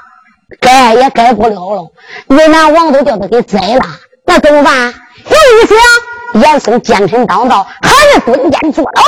[0.60, 1.92] 改也改不了了。
[2.28, 3.84] 云南王都叫他给宰了，
[4.26, 4.74] 那怎么办？
[5.24, 9.02] 又一想，严嵩奸臣当道，还是蹲监坐牢。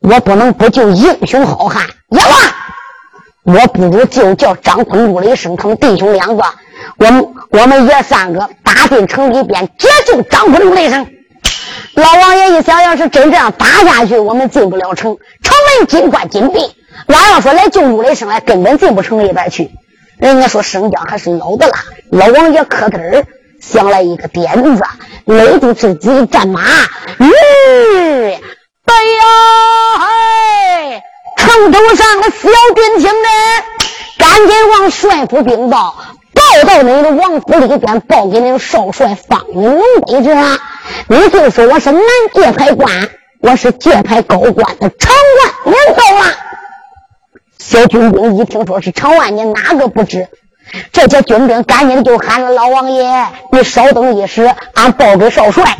[0.00, 2.24] 我不能不救英雄好汉，阎
[3.44, 6.44] 王，我不如就叫张坤、陆雷声他们弟兄两个。
[6.96, 11.06] 我们我们爷三个打进城里边，解救张坤陆雷声。
[11.94, 16.58] 老王爷一想，要是真这样打下去，我们进不了城，城门紧关紧闭。
[17.06, 19.70] 俺要说来救陆雷声来，根本进不城里边去。
[20.18, 23.24] 人家说生姜还是老的辣，老王爷磕根儿
[23.60, 24.84] 想来一个点子，
[25.24, 27.32] 勒住自己的战马，吁，
[28.84, 29.24] 哎呀
[29.98, 31.02] 嘿，
[31.36, 33.28] 城头上的小军听的，
[34.18, 35.96] 赶紧往帅府禀报。
[36.34, 40.58] 报到你的王府里边，报给那个少帅方云龙得知啊！
[41.08, 42.02] 你就说我是南
[42.34, 43.08] 界牌官，
[43.40, 46.26] 我是界牌高官的常万年到了。
[47.58, 50.28] 小军兵一听说是长官，你，哪个不知？
[50.92, 55.76] 这些军兵赶紧就喊了老王爷：“你稍等一时，俺报给少帅。”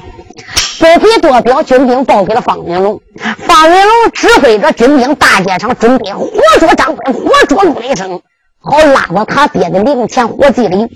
[0.79, 3.01] 不必多表，军兵报给了方云龙。
[3.39, 6.29] 方云龙指挥着军兵，大街上准备活
[6.59, 8.21] 捉张坤，活捉陆雷声。
[8.63, 10.87] 好拉到他爹的灵前火祭里。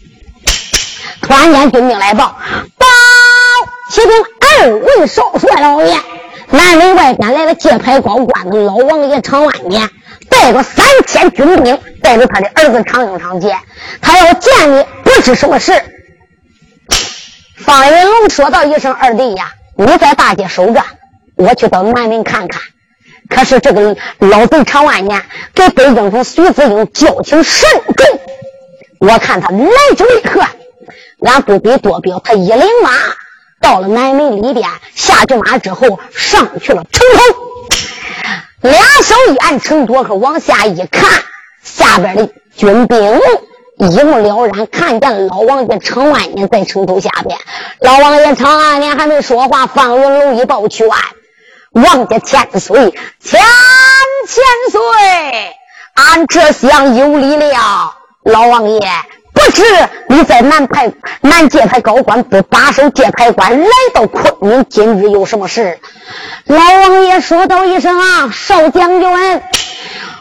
[1.21, 2.37] 突然间，军兵来报：
[2.79, 2.87] 报，
[3.91, 4.11] 启禀
[4.41, 5.99] 二位少帅老爷，
[6.51, 9.91] 南门外边来了界牌高官的老王爷常万年，
[10.29, 13.57] 带着三千军兵，带着他的儿子常英、常杰，
[14.01, 15.73] 他要见你，不知什么事。
[17.57, 20.85] 方云龙说道一声：“二弟呀，你在大街守着，
[21.35, 22.62] 我去到南门看看。”
[23.29, 25.22] 可是这个老贼常万年
[25.55, 28.20] 给北京府徐子英交情甚重，
[29.01, 30.41] 我看他来者为何？
[31.20, 32.91] 俺不必多表，他一领马
[33.61, 41.22] 到了南门里边，下去马之后上去了城头，两手一按城垛口往下一看，
[41.62, 42.99] 下边的军兵
[43.79, 47.39] 一目了然，看见老王爷常万年在城头下边。
[47.81, 50.87] 老王爷常万年还没说话，方云龙一抱拳。
[51.77, 53.39] 王家千岁，千
[54.27, 54.81] 千岁，
[55.93, 57.95] 俺这厢有礼了。
[58.22, 58.81] 老王爷，
[59.35, 59.62] 不知
[60.09, 65.79] 你在南派南界派高官不把守界牌关，来到昆明，今日有什么事？
[66.47, 69.43] 老王爷说道一声啊，少将军。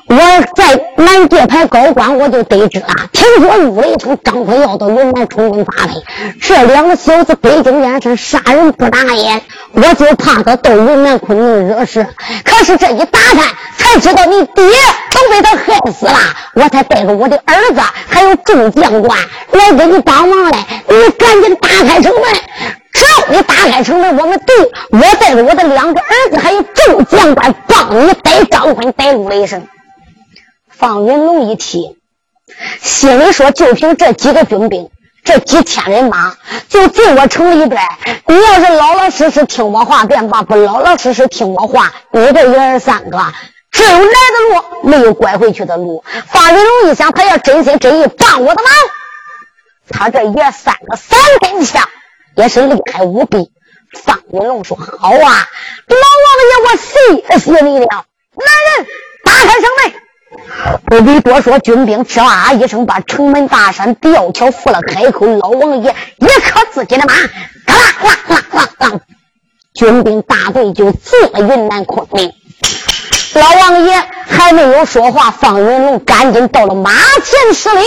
[0.07, 0.15] 我
[0.55, 2.87] 在南界牌高官，我就得知了。
[3.11, 5.93] 听说陆雷通、张坤要到云南充军发配，
[6.39, 9.41] 这两个小子北京眼神杀人不眨眼，
[9.73, 12.05] 我就怕他到云南昆明惹事。
[12.43, 13.39] 可是这一打探，
[13.77, 14.63] 才知道你爹
[15.11, 16.13] 都被他害死了，
[16.53, 19.17] 我才带着我的儿子还有众将官
[19.51, 20.57] 来给你帮忙嘞。
[20.87, 22.23] 你赶紧打开城门，
[22.93, 24.55] 只要你打开城门，我们对
[24.91, 29.67] 我带着我的两个儿子还有众将官帮你逮张坤、逮陆雷声。
[30.77, 31.95] 方云龙一听，
[32.81, 34.89] 心里说：“就凭这几个军兵，
[35.23, 36.35] 这几千人马，
[36.67, 37.81] 就进我城里边。
[38.27, 43.17] 你要是老老实实听我话便罢，不老老实实听我话，你这爷儿三个
[43.71, 44.09] 只有来的
[44.49, 48.73] 路，没有拐回去的路。”方云龙一想，他要真心真意帮我的忙，
[49.89, 51.87] 他这爷三个三根枪
[52.35, 53.49] 也是厉害无比。
[54.03, 55.29] 方云龙说：“好啊，老王
[56.49, 57.87] 爷，我谢谢你了。
[58.35, 58.87] 来人，
[59.23, 59.93] 打开城门。”
[60.85, 65.25] 不必多说，军兵吱哇一声把城门大山吊桥扶了开口。
[65.25, 67.13] 老王爷一磕自己的马，
[67.65, 68.99] 嘎啦啦啦啦啦，
[69.73, 72.33] 军兵大队就进了云南昆明。
[73.33, 77.83] 老王爷还没有说话，方云龙赶紧到了马前施礼：“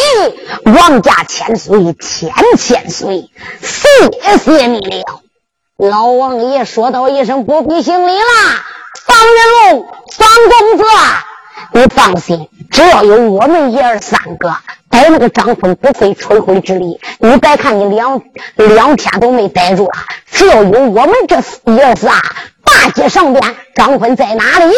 [0.76, 3.30] 王家千岁，千千岁，
[3.62, 5.22] 谢谢你了。”
[5.78, 8.64] 老王爷说道一声：“不必行礼啦，
[9.06, 10.84] 方云龙，方公子。”
[11.72, 14.54] 你放心，只要有我们爷儿三个
[14.90, 17.00] 逮那个张坤，不费吹灰之力。
[17.18, 18.22] 你别看你两
[18.56, 21.36] 两天都没逮住啊，只要有我们这
[21.72, 22.22] 爷儿仨
[22.64, 24.72] 大街上边，张坤在哪里？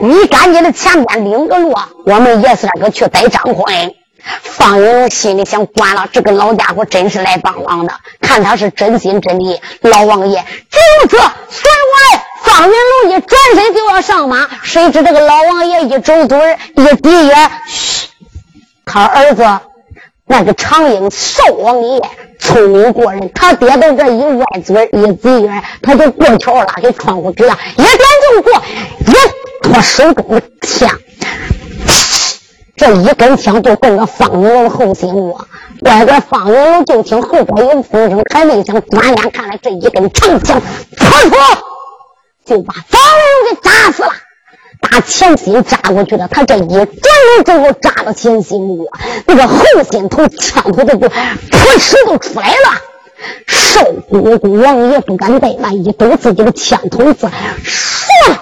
[0.00, 3.94] 你赶紧的前边领个路，我们爷三个去逮张坤。
[4.42, 9.60] 方云心里想：关了，这个老家伙真是来帮忙的，看他是真心真意。
[9.82, 12.25] 老王爷，就这随我来。
[12.46, 16.38] 方云龙一转身就要上马，谁知这个老王爷一皱嘴
[16.76, 18.08] 一闭眼，嘘，
[18.84, 19.44] 他儿子
[20.26, 22.00] 那个长英少王爷
[22.38, 27.98] 聪明过人，他爹都这一歪嘴一闭眼，他就过桥了，给窗户纸啊，一点
[28.32, 28.62] 就过，
[29.06, 29.12] 一
[29.62, 30.88] 脱手中的枪，
[32.76, 35.48] 这一根枪就奔着方云龙后心窝。
[35.80, 40.62] 乖乖，方云龙就听后边有风声，还没想转眼看来这一根长枪，
[40.96, 41.58] 唰唰。
[42.46, 44.12] 就把方文龙给扎死了，
[44.80, 48.86] 打前心扎过去了，他这一转头之后扎到前心窝，
[49.26, 52.80] 那个后心头枪头都不噗嗤都出来了。
[53.48, 57.28] 瘦姑姑王爷不敢怠慢，一抖自己的枪筒子，
[57.64, 58.36] 唰，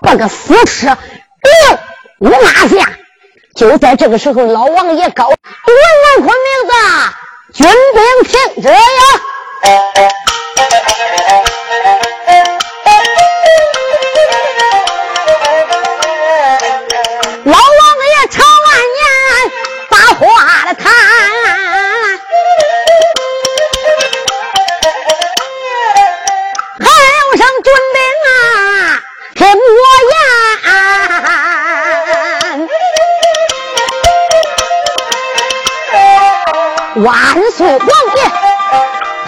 [0.00, 0.86] 把个死尸
[2.20, 2.90] 又拿下。
[3.54, 6.72] 就在这个时候，老王爷高，问问坤名字，
[7.52, 8.78] 军兵听着呀。
[37.62, 38.22] 万岁王爷，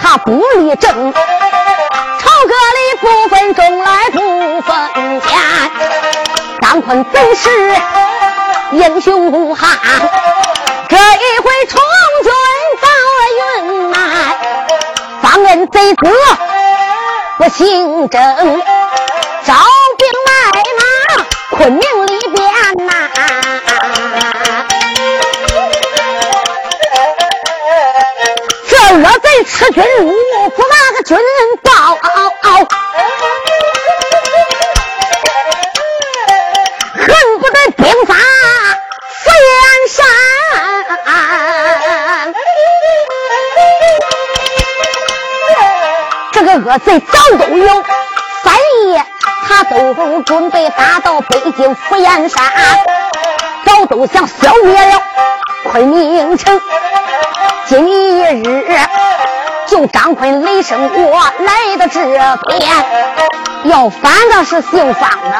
[0.01, 4.19] 他不立正，朝歌里不分忠来不
[4.61, 5.29] 分奸。
[6.61, 7.49] 张坤本是
[8.73, 9.79] 英雄汉，
[10.89, 11.81] 这一回从
[12.23, 12.31] 军
[12.81, 12.87] 到
[13.61, 13.99] 云南，
[15.21, 16.11] 方恩贼子
[17.37, 18.21] 不姓郑，
[19.45, 19.53] 招
[19.97, 20.31] 兵买
[20.77, 20.83] 马
[21.57, 22.04] 昆明
[28.95, 31.17] 恶贼吃军入瓮，不拿个军
[31.61, 31.97] 报，
[36.93, 40.05] 恨不得兵发福延山。
[46.31, 47.83] 这个恶贼早都有
[48.43, 48.55] 三
[48.87, 49.05] 夜，
[49.45, 52.45] 他都准备打到北京福延山，
[53.65, 55.01] 早都想消灭了
[55.69, 56.61] 昆明城。
[57.67, 58.43] 今日
[59.67, 62.61] 就张坤、雷声国来到这边，
[63.63, 65.35] 要反的是姓方的，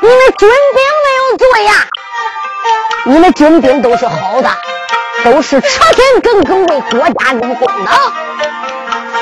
[0.00, 1.72] 你们军兵没有罪呀！
[3.04, 4.48] 你们军兵都是好的，
[5.24, 7.90] 都是彻心耿耿为国家立功的。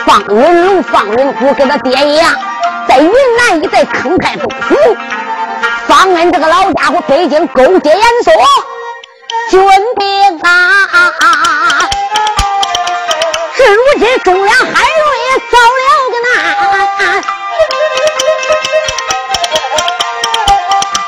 [0.04, 2.34] 方云龙、方云虎跟他爹一样，
[2.86, 4.96] 在云南一带坑害不苦。
[5.88, 8.34] 方恩这个老家伙，北京勾结严嵩。
[9.51, 9.59] 军
[9.96, 10.48] 兵啊！
[13.57, 15.11] 是如今忠良海瑞
[15.51, 15.82] 遭了
[16.12, 17.03] 个难，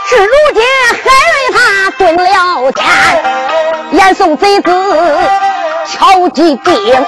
[0.08, 0.98] 是如今海
[1.30, 1.56] 瑞他
[1.92, 2.84] 蹲了监，
[3.92, 4.68] 严嵩贼子
[5.86, 7.06] 敲击兵。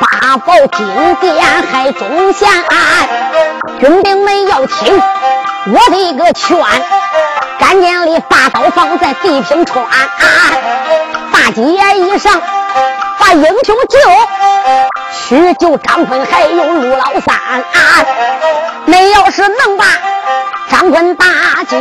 [0.00, 2.48] 八宝金殿害忠贤，
[3.78, 5.02] 军兵们要听
[5.66, 6.56] 我的一个劝，
[7.58, 9.86] 赶紧的把刀放在地平川，
[11.32, 12.40] 大街一上
[13.18, 13.98] 把英雄救，
[15.28, 18.04] 去救张坤还有陆老三啊，
[18.86, 19.84] 恁要是能把
[20.70, 21.26] 张坤打
[21.68, 21.76] 救，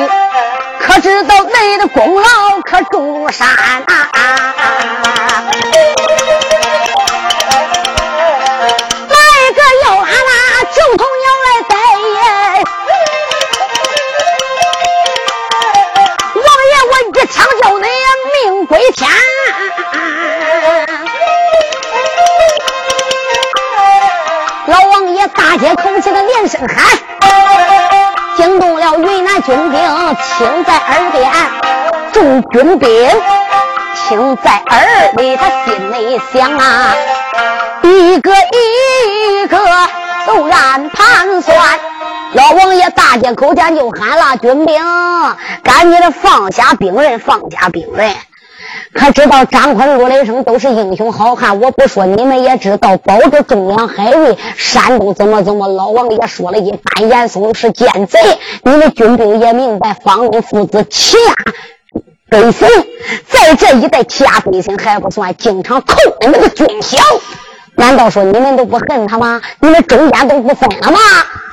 [0.79, 2.27] 可知道恁的功劳
[2.63, 3.27] 可重
[18.95, 19.09] 天！
[24.67, 25.25] 老王爷。
[25.27, 26.77] 大街口气的连声喊，
[28.37, 29.79] 惊动了云南军兵，
[30.37, 31.31] 听在耳边。
[32.13, 32.89] 众军兵
[34.07, 36.93] 听在耳里，他心里想啊，
[37.81, 39.57] 一个一个
[40.27, 41.57] 都暗盘算。
[42.33, 44.79] 老王爷大街口前就喊了：“军兵，
[45.63, 48.15] 赶紧的放下兵刃，放下兵刃。”
[48.97, 52.95] 可知道张坤、陆雷声都是英雄好汉，我不说你们也知道。
[52.97, 55.67] 保着中央海瑞，山东怎么怎么？
[55.67, 58.17] 老王爷说了一番，严嵩是奸贼。
[58.63, 61.33] 你们军兵也明白，方龙父子欺压
[62.29, 62.67] 百姓，
[63.27, 66.97] 在这一带欺压百姓还不算，经常扣你们的军饷。
[67.77, 69.41] 难道说你们都不恨他吗？
[69.59, 70.99] 你们中间都不分了吗？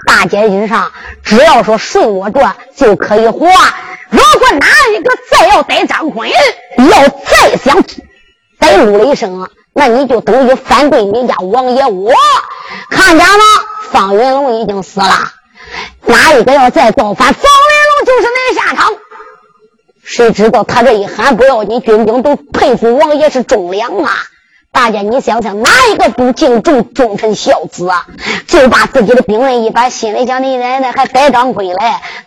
[0.07, 0.91] 大街之上，
[1.23, 2.41] 只要说顺我这
[2.77, 3.47] 就可以活。
[4.11, 7.83] 如果哪一个再要逮张坤，要再想
[8.59, 12.13] 逮陆雷声，那你就等于反对你家王爷我。
[12.91, 13.45] 看见了，
[13.91, 15.09] 方云龙已经死了，
[16.07, 18.93] 哪一个要再造反，方云龙就是恁下场。
[20.03, 24.13] 谁知道他这一喊不要紧，军兵都佩服王爷是忠良啊。
[24.73, 28.07] 大家，你想想，哪一个不敬重忠臣孝子啊？
[28.49, 31.77] 就把自己的兵刃一摆，心里想：你奶奶还逮张坤嘞？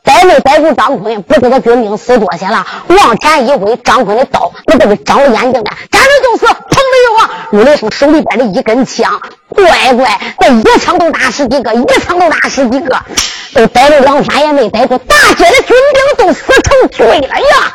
[0.03, 1.21] 逮没逮住张坤？
[1.23, 2.65] 不知道军兵死多些了。
[2.87, 6.45] 往前一挥，张坤的刀，那都是长了眼睛的，站着就死。
[6.45, 9.19] 砰的一声，陆雷声手里边的一根枪，
[9.49, 12.95] 乖乖，这一枪都打十几个，一枪都打十几个，
[13.55, 14.97] 都逮了两三也没逮住。
[14.99, 17.73] 大街的军兵都死成堆了呀！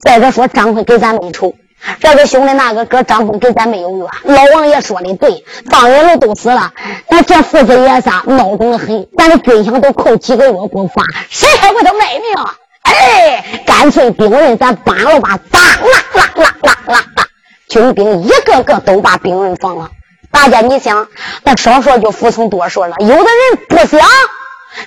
[0.00, 1.52] 再者说，张坤给咱没仇。
[2.00, 4.08] 这个兄弟，那个哥张峰跟咱没有冤。
[4.24, 6.72] 老王爷说的对，方云龙都死了，
[7.08, 12.34] 那这父子爷仨孬种的很，咱的军饷都扣几个月不发，谁还为他卖命？
[12.82, 15.76] 哎，干脆兵刃咱扒了吧，当啦
[16.14, 17.26] 啦啦啦啦啦！
[17.68, 19.90] 军兵一个个都把兵刃放了。
[20.30, 21.08] 大家你想，
[21.42, 22.96] 那少说就服从多说了。
[23.00, 24.00] 有的人不想，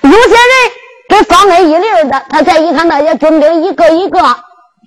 [0.01, 0.53] 有些人
[1.09, 4.21] 给放开一溜的，他再一看那些军兵一个一个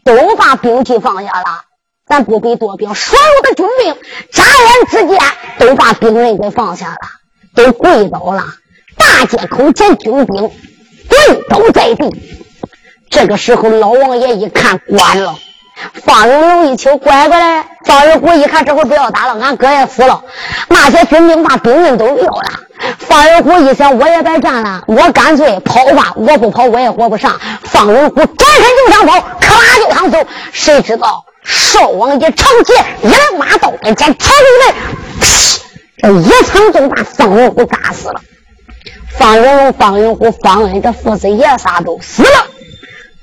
[0.04, 1.62] 都把兵器放下了。
[2.09, 3.96] 咱不必多表，所有的军兵
[4.32, 5.18] 眨眼之间
[5.59, 6.98] 都把兵刃给放下了，
[7.55, 8.44] 都跪倒了。
[8.96, 10.50] 大街口前军兵
[11.09, 12.11] 跪倒在地。
[13.09, 15.36] 这个时候，老王爷一看，关了。
[15.94, 17.64] 方云龙一瞅，乖乖嘞！
[17.84, 20.22] 方仁虎一看，这回不要打了，俺哥也死了。
[20.68, 22.50] 那些军兵把兵刃都撂了。
[22.98, 26.12] 方仁虎一想，我也别战了，我干脆跑吧。
[26.16, 27.38] 我不跑，我也活不上。
[27.62, 30.18] 方仁虎转身就想跑，咔啦就想走，
[30.53, 31.24] 谁知道？
[31.45, 34.74] 少王爷长剑一来马刀跟前插进来，
[35.99, 38.20] 这一枪就把方云虎打死了。
[39.11, 42.47] 方云龙、方云虎、方恩的父子爷仨都死了，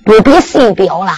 [0.05, 1.11] 不比谁彪了。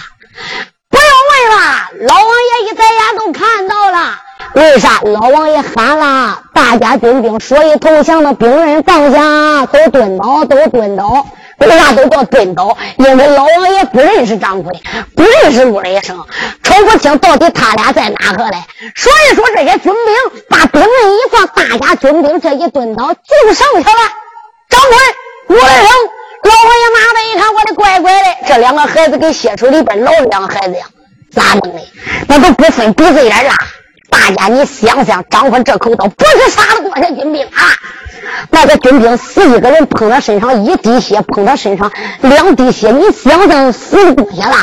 [0.88, 4.18] 不用问了，老王爷一抬眼都看到了。
[4.54, 5.00] 为啥？
[5.02, 11.26] 老王爷喊了，大家军兵说一投降的兵刃放下，都蹲倒，都蹲倒。
[11.66, 12.76] 为啥都叫蹲倒？
[12.96, 14.80] 因为老王爷不认识张奎，
[15.14, 16.16] 不认识陆雷声，
[16.62, 18.58] 瞅不清到底他俩在哪个嘞。
[18.94, 23.98] 所以说，这些军兵把兵刃一放，大家军兵这一蹲倒，就剩下了
[24.68, 24.96] 张奎、
[25.48, 25.88] 陆雷声。
[26.44, 30.84] 老王爷妈的一看，我的乖乖的，这两个孩子跟血水里边捞的两个孩子呀，
[31.30, 31.80] 咋弄的？
[32.26, 33.52] 那都不分鼻子眼了。
[34.12, 37.64] 大家你想想，张坤这口刀不是杀了多少军兵啊？
[38.50, 41.90] 那个军兵死一个人，碰他身上一滴血，碰他身上
[42.20, 44.54] 两滴血，你想想死多些了？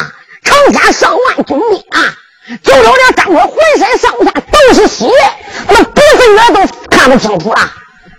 [0.44, 2.14] 成千上万军兵啊！
[2.62, 5.10] 就有这张坤浑身上下都是血，
[5.68, 7.58] 那鼻子眼都看不清楚了。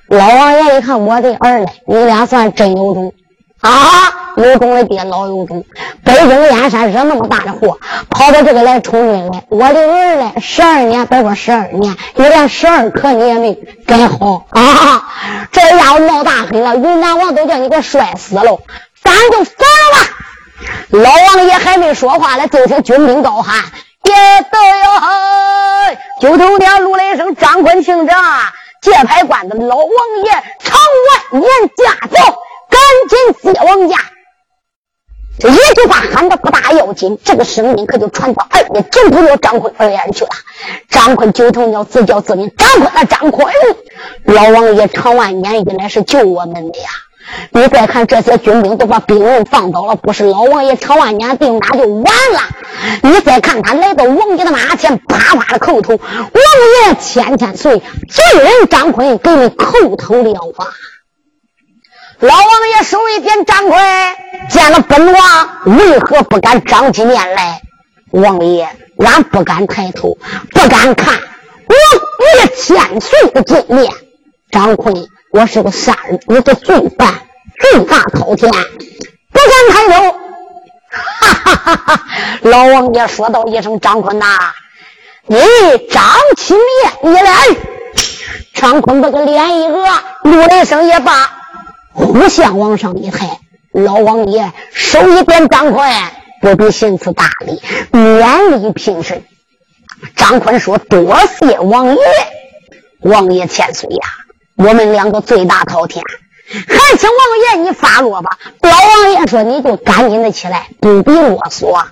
[0.09, 3.14] 老王爷一看，我的儿嘞，你俩算真有种！
[3.61, 5.65] 啊，有种的爹老有种，
[6.03, 9.45] 北京燕山惹那么大的祸，跑到这个来充军来。
[9.51, 13.55] 我的儿嘞，十二年，别说十二年，你连十二颗你也没
[13.87, 15.09] 改好啊！
[15.53, 18.59] 这家伙闹大黑了，云南王都叫你给摔死了，
[19.03, 19.53] 咱就走
[19.93, 20.11] 了吧。
[20.91, 23.63] 老王爷还没说话呢，就听军兵高喊
[24.03, 28.15] ：“别走哟！”九头点录了一声：“张坤听着，
[28.81, 29.87] 界牌关的老王
[30.25, 30.31] 爷
[30.61, 30.81] 长
[31.33, 32.39] 万年驾走。”
[32.71, 33.97] 赶紧接王家！
[35.39, 40.31] 这一句话喊的不大要紧，这个声音可就传到二爷九头鸟张坤耳边去了。
[40.89, 43.53] 张坤九头鸟自叫自名张坤啊，张坤！
[44.25, 46.89] 老王爷长万年以来是救我们的呀！
[47.53, 52.41] 你再看这些军兵都把兵人放倒了，不是老王爷长万年定那就完了。
[53.03, 60.66] 你再看他来到王爷的马前，啪啪的叩头，王爷千千岁，罪人张坤给你叩头了啊！
[62.21, 63.83] 老王爷手一点，张坤
[64.51, 67.62] 见了本王，为何不敢张起面来？
[68.11, 68.68] 王爷，
[68.99, 70.18] 俺不敢抬头，
[70.53, 71.79] 不敢看王
[72.37, 73.91] 爷千岁的尊面。
[74.51, 74.95] 张坤，
[75.33, 75.97] 我是个杀
[76.29, 77.14] 人的罪犯，
[77.59, 78.53] 罪大滔天，
[79.33, 80.18] 不敢抬头。
[80.91, 82.05] 哈哈哈哈！
[82.43, 84.27] 老王爷说道一声：“张坤呐，
[85.27, 85.39] 你
[85.91, 86.03] 张
[86.37, 87.33] 起面你来。”
[88.53, 89.89] 张坤这个脸一额，
[90.25, 91.39] 怒了一声也罢。
[91.93, 93.41] 互相往上一抬，
[93.72, 95.91] 老王爷手一点，张坤
[96.41, 97.61] 不必行此大礼，
[97.93, 99.24] 免礼平身。
[100.16, 102.01] 张坤说：“多谢王爷，
[103.01, 104.09] 王爷千岁呀！
[104.57, 106.03] 我们两个罪大滔天，
[106.49, 111.84] 还请王爷你发落吧。”老王爷说：“你就赶紧的起来，不必啰嗦。”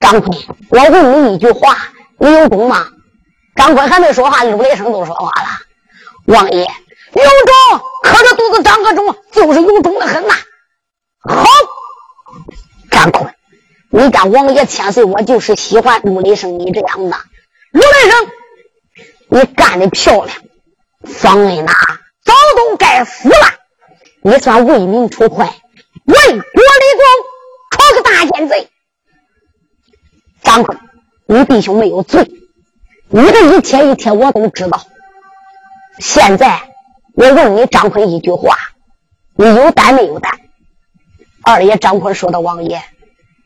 [0.00, 0.38] 张坤，
[0.70, 1.76] 我问你一句话，
[2.18, 2.86] 你有功吗？
[3.54, 5.48] 张坤还没说话，陆雷声都说话了
[6.26, 6.66] ：“王爷。”
[7.14, 10.34] 有种，可着肚子长个肿，就是有种的很呐。
[11.20, 11.44] 好，
[12.90, 13.34] 张坤，
[13.90, 17.16] 你家王爷千岁，我就是喜欢陆雷生你这样的。
[17.72, 18.30] 陆雷生，
[19.28, 20.38] 你干的漂亮，
[21.04, 21.72] 方恩呐，
[22.24, 23.36] 早都该死了。
[24.22, 25.44] 你算为民除害，
[26.06, 27.04] 为国立功，
[27.70, 28.70] 闯个大奸贼。
[30.42, 30.78] 张坤，
[31.26, 32.30] 你弟兄没有罪，
[33.10, 34.80] 你的一切一切我都知道。
[35.98, 36.71] 现在。
[37.14, 38.56] 我问你张坤一句话，
[39.36, 40.32] 你有胆没有胆？
[41.42, 42.82] 二爷张坤说的：“王爷，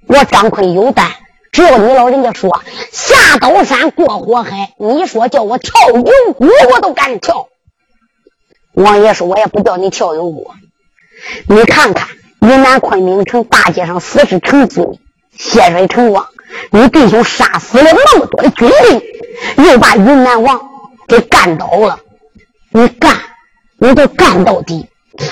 [0.07, 1.11] 我张坤有胆，
[1.51, 2.63] 只要你老人家说
[2.93, 7.49] 下刀山过火海，你说叫我跳油锅，我都敢跳。”
[8.75, 10.55] 王爷说：“我也不叫你跳油锅。
[11.49, 12.09] 你看看
[12.41, 15.01] 云南昆明城大街上死尸成堆，
[15.37, 16.29] 血水成汪，
[16.71, 18.71] 你弟兄杀死了那么多的军
[19.57, 20.61] 兵，又把云南王
[21.09, 21.99] 给干倒了，
[22.71, 23.17] 你干！”
[23.79, 24.89] 你就干到底！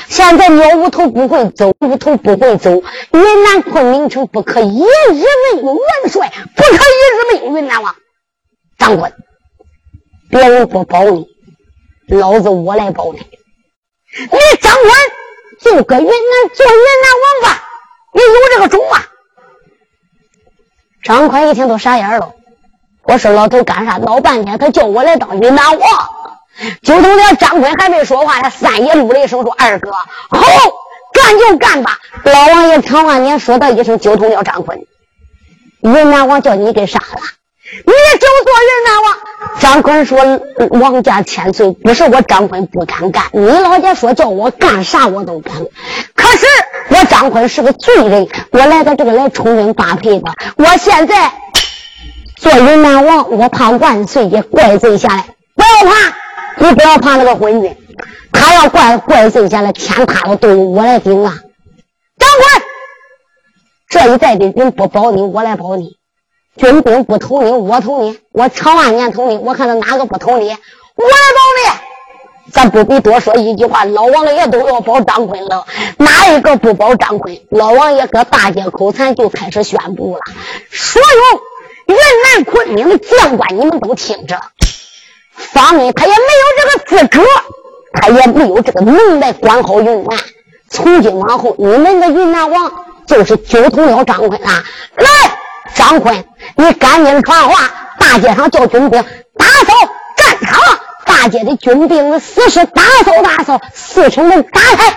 [0.08, 2.70] 现在鸟无头不会走，无头不会走。
[3.12, 4.86] 云南昆明城不可一日
[5.52, 7.94] 没有元帅，不可一日没有云南王。
[8.78, 9.12] 长官，
[10.30, 11.26] 别人不保你，
[12.08, 13.18] 老子我来保你。
[13.18, 14.92] 你长官
[15.60, 17.64] 就搁云南做云南王吧，
[18.12, 19.04] 你有这个种吗？
[21.02, 22.32] 张宽一听都傻眼了。
[23.02, 23.98] 我说老头干啥？
[23.98, 25.88] 闹半天他叫我来当云南王。
[26.82, 29.90] 九头鸟张坤还没说话呢，三爷怒了一声说：“二哥，
[30.30, 30.40] 好，
[31.12, 34.78] 干就干吧！”老王爷长万年说道一声：“九头鸟张坤，
[35.80, 37.20] 云南王叫你给杀了，
[37.84, 39.14] 你就做云南王。”
[39.60, 40.40] 张坤说
[40.80, 45.54] ：“王家千岁，不是我张坤不敢干，你老家说叫我干啥我都干。
[46.14, 46.46] 可是
[46.88, 51.32] 我张坤是个罪人，我来到这个来充军发配的，我现在
[52.36, 55.24] 做云南王，我怕万岁爷怪罪下来，
[55.56, 56.14] 不要怕。”
[56.58, 57.76] 你不要怕那个昏君，
[58.32, 61.34] 他要怪怪罪下来，天塌了都由我来顶啊！
[62.18, 62.62] 长官，
[63.88, 65.96] 这一代的人不保你，我来保你。
[66.56, 68.18] 军兵不投你，我投你。
[68.32, 72.50] 我长万年投你，我看他哪个不投你，我来保你。
[72.52, 75.66] 咱不必多说一句话，老王爷都要保张坤了，
[75.98, 77.36] 哪一个不保张坤？
[77.50, 80.20] 老王爷搁大街口前就开始宣布了：
[80.70, 84.40] 所有云南昆明的将官，你们都听着。
[85.36, 87.22] 方恩他也没有这个资格，
[87.92, 90.18] 他也没有这个能耐管好云南。
[90.70, 92.72] 从今往后，你们的云南王
[93.06, 94.64] 就是九头鸟张坤啊！
[94.96, 95.08] 来，
[95.74, 96.24] 张坤，
[96.56, 99.04] 你赶紧传话，大街上叫军兵
[99.36, 99.72] 打扫
[100.16, 100.60] 战场，
[101.04, 104.96] 大街的军兵死尸打扫打扫，四城门打开。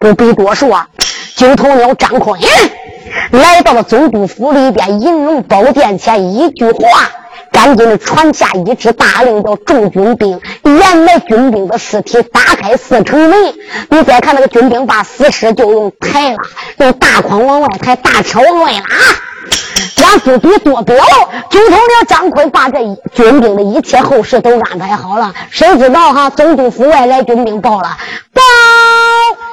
[0.00, 0.86] 不必多说，
[1.36, 2.40] 九头鸟张坤
[3.30, 7.10] 来到了总督府里边，银龙宝殿前，一句话。
[7.54, 13.54] 赶紧的传下一支大令，叫众军兵掩埋军兵的尸体，打开四城门。
[13.90, 16.38] 你再看那个军兵把死尸就用抬了，
[16.78, 18.82] 用大筐往外抬，大车往外拉。
[19.96, 20.96] 让朱比多表，
[21.48, 22.78] 军统领张坤把这
[23.14, 25.32] 军兵的一切后事都安排好了。
[25.50, 27.96] 谁知道哈，总督府外来军兵报了，
[28.32, 28.42] 报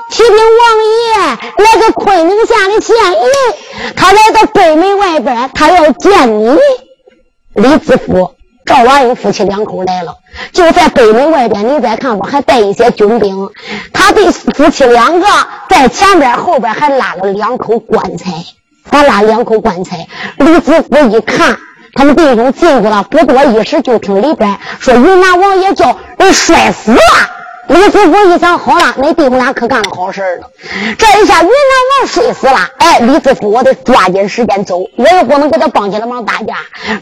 [0.10, 6.58] 启禀王爷，来个昆明县的县尹，他来到北门外边，他要见你。
[7.54, 8.36] 李子福、
[8.66, 10.16] 赵王英夫妻两口来了，
[10.54, 11.68] 就在北门外边。
[11.68, 13.49] 你再看我，还带一些军兵。
[13.91, 15.28] 他的夫妻两个
[15.70, 18.32] 在前边，后边还拉了两口棺材。
[18.89, 20.08] 他拉两口棺材。
[20.38, 21.58] 李子福一看，
[21.93, 26.99] 他们弟兄进去了，不多一时，就听里边说云南王爷叫人摔死了。
[27.72, 30.50] 李师傅一想，好了，那弟兄俩可干了好事了。
[30.98, 36.58] 这一下云南王睡死了，哎，李师傅，我得抓紧时间走，我也不能给他帮起来忙打架。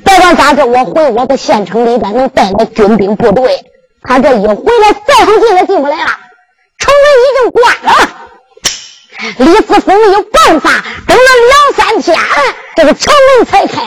[0.05, 3.65] 别管咋着，我回我的县城里边能带个军兵部队。
[4.03, 6.11] 他这一回来，再想进也进不来了，
[6.77, 8.18] 城门已经关了。
[9.37, 12.17] 李子福没有办法，等了两三天，
[12.75, 13.81] 这个城门才开。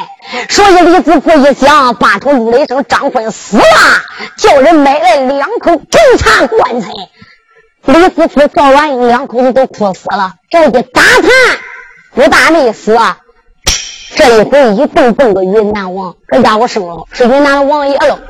[0.48, 3.64] 所以李子福一想，把头怒了一声：“张坤死了！”
[4.36, 6.88] 叫人买来两口警察棺材。
[7.86, 10.34] 李子福、赵完两口子都哭死了。
[10.50, 11.30] 这一打探，
[12.14, 12.96] 不大没死。
[14.14, 18.20] 这一回一蹦蹦个云南王，这家伙生了，是云南王爷了。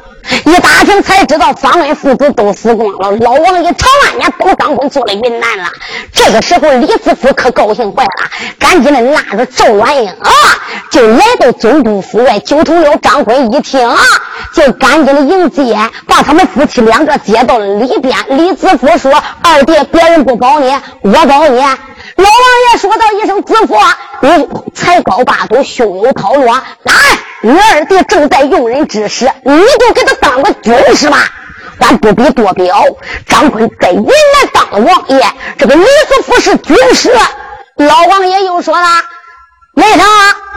[0.45, 5.69] 一打听才知道，方恩父子都死光了，老王爷常万年都张坤做了云南了。
[6.13, 10.31] 这个时候，李子夫可高兴坏了，赶紧的拉着赵元英啊，
[10.91, 12.39] 就来到总督府外。
[12.41, 13.97] 九头鸟张坤一听啊，
[14.55, 18.17] 就赶紧的迎接，把他们夫妻两个接到了里边。
[18.29, 19.13] 李子夫说
[19.43, 21.63] ：“二弟，别人不保你，我保你。”
[22.23, 23.77] 老王爷说道一声：“子福，
[24.21, 26.95] 你才高八斗，胸有韬略，来。”
[27.45, 31.29] 你二弟正在用人之时，你就给他当个军师吧。
[31.81, 32.85] 咱不必多表，
[33.27, 35.21] 张坤在云南当了王爷，
[35.59, 37.11] 这个李子福是军师。
[37.79, 38.89] 老王爷又说了
[39.75, 40.05] ：“为啥？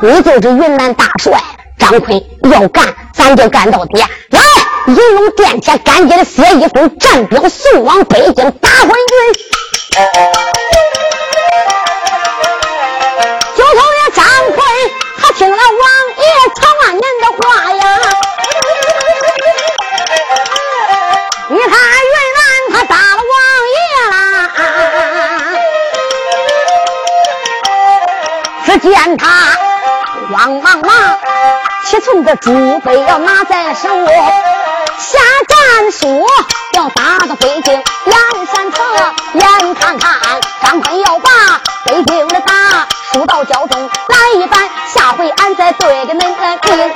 [0.03, 1.41] 你就是云南大帅，
[1.79, 3.97] 张坤要干，咱就干到底。
[4.29, 4.39] 来，
[4.85, 8.95] 银龙殿前，赶紧的写一封战表，送往北京大官军。”
[28.91, 29.27] 见他
[30.31, 31.17] 慌忙忙，
[31.85, 33.89] 七寸的竹杯要拿在手，
[34.99, 36.23] 下战书
[36.73, 37.73] 要打到北京
[38.05, 38.85] 南山城，
[39.33, 40.19] 眼看看
[40.61, 41.29] 张坤要把
[41.85, 42.53] 北京的打。
[43.11, 46.93] 输到脚中来一番，下回俺再对着恁个定。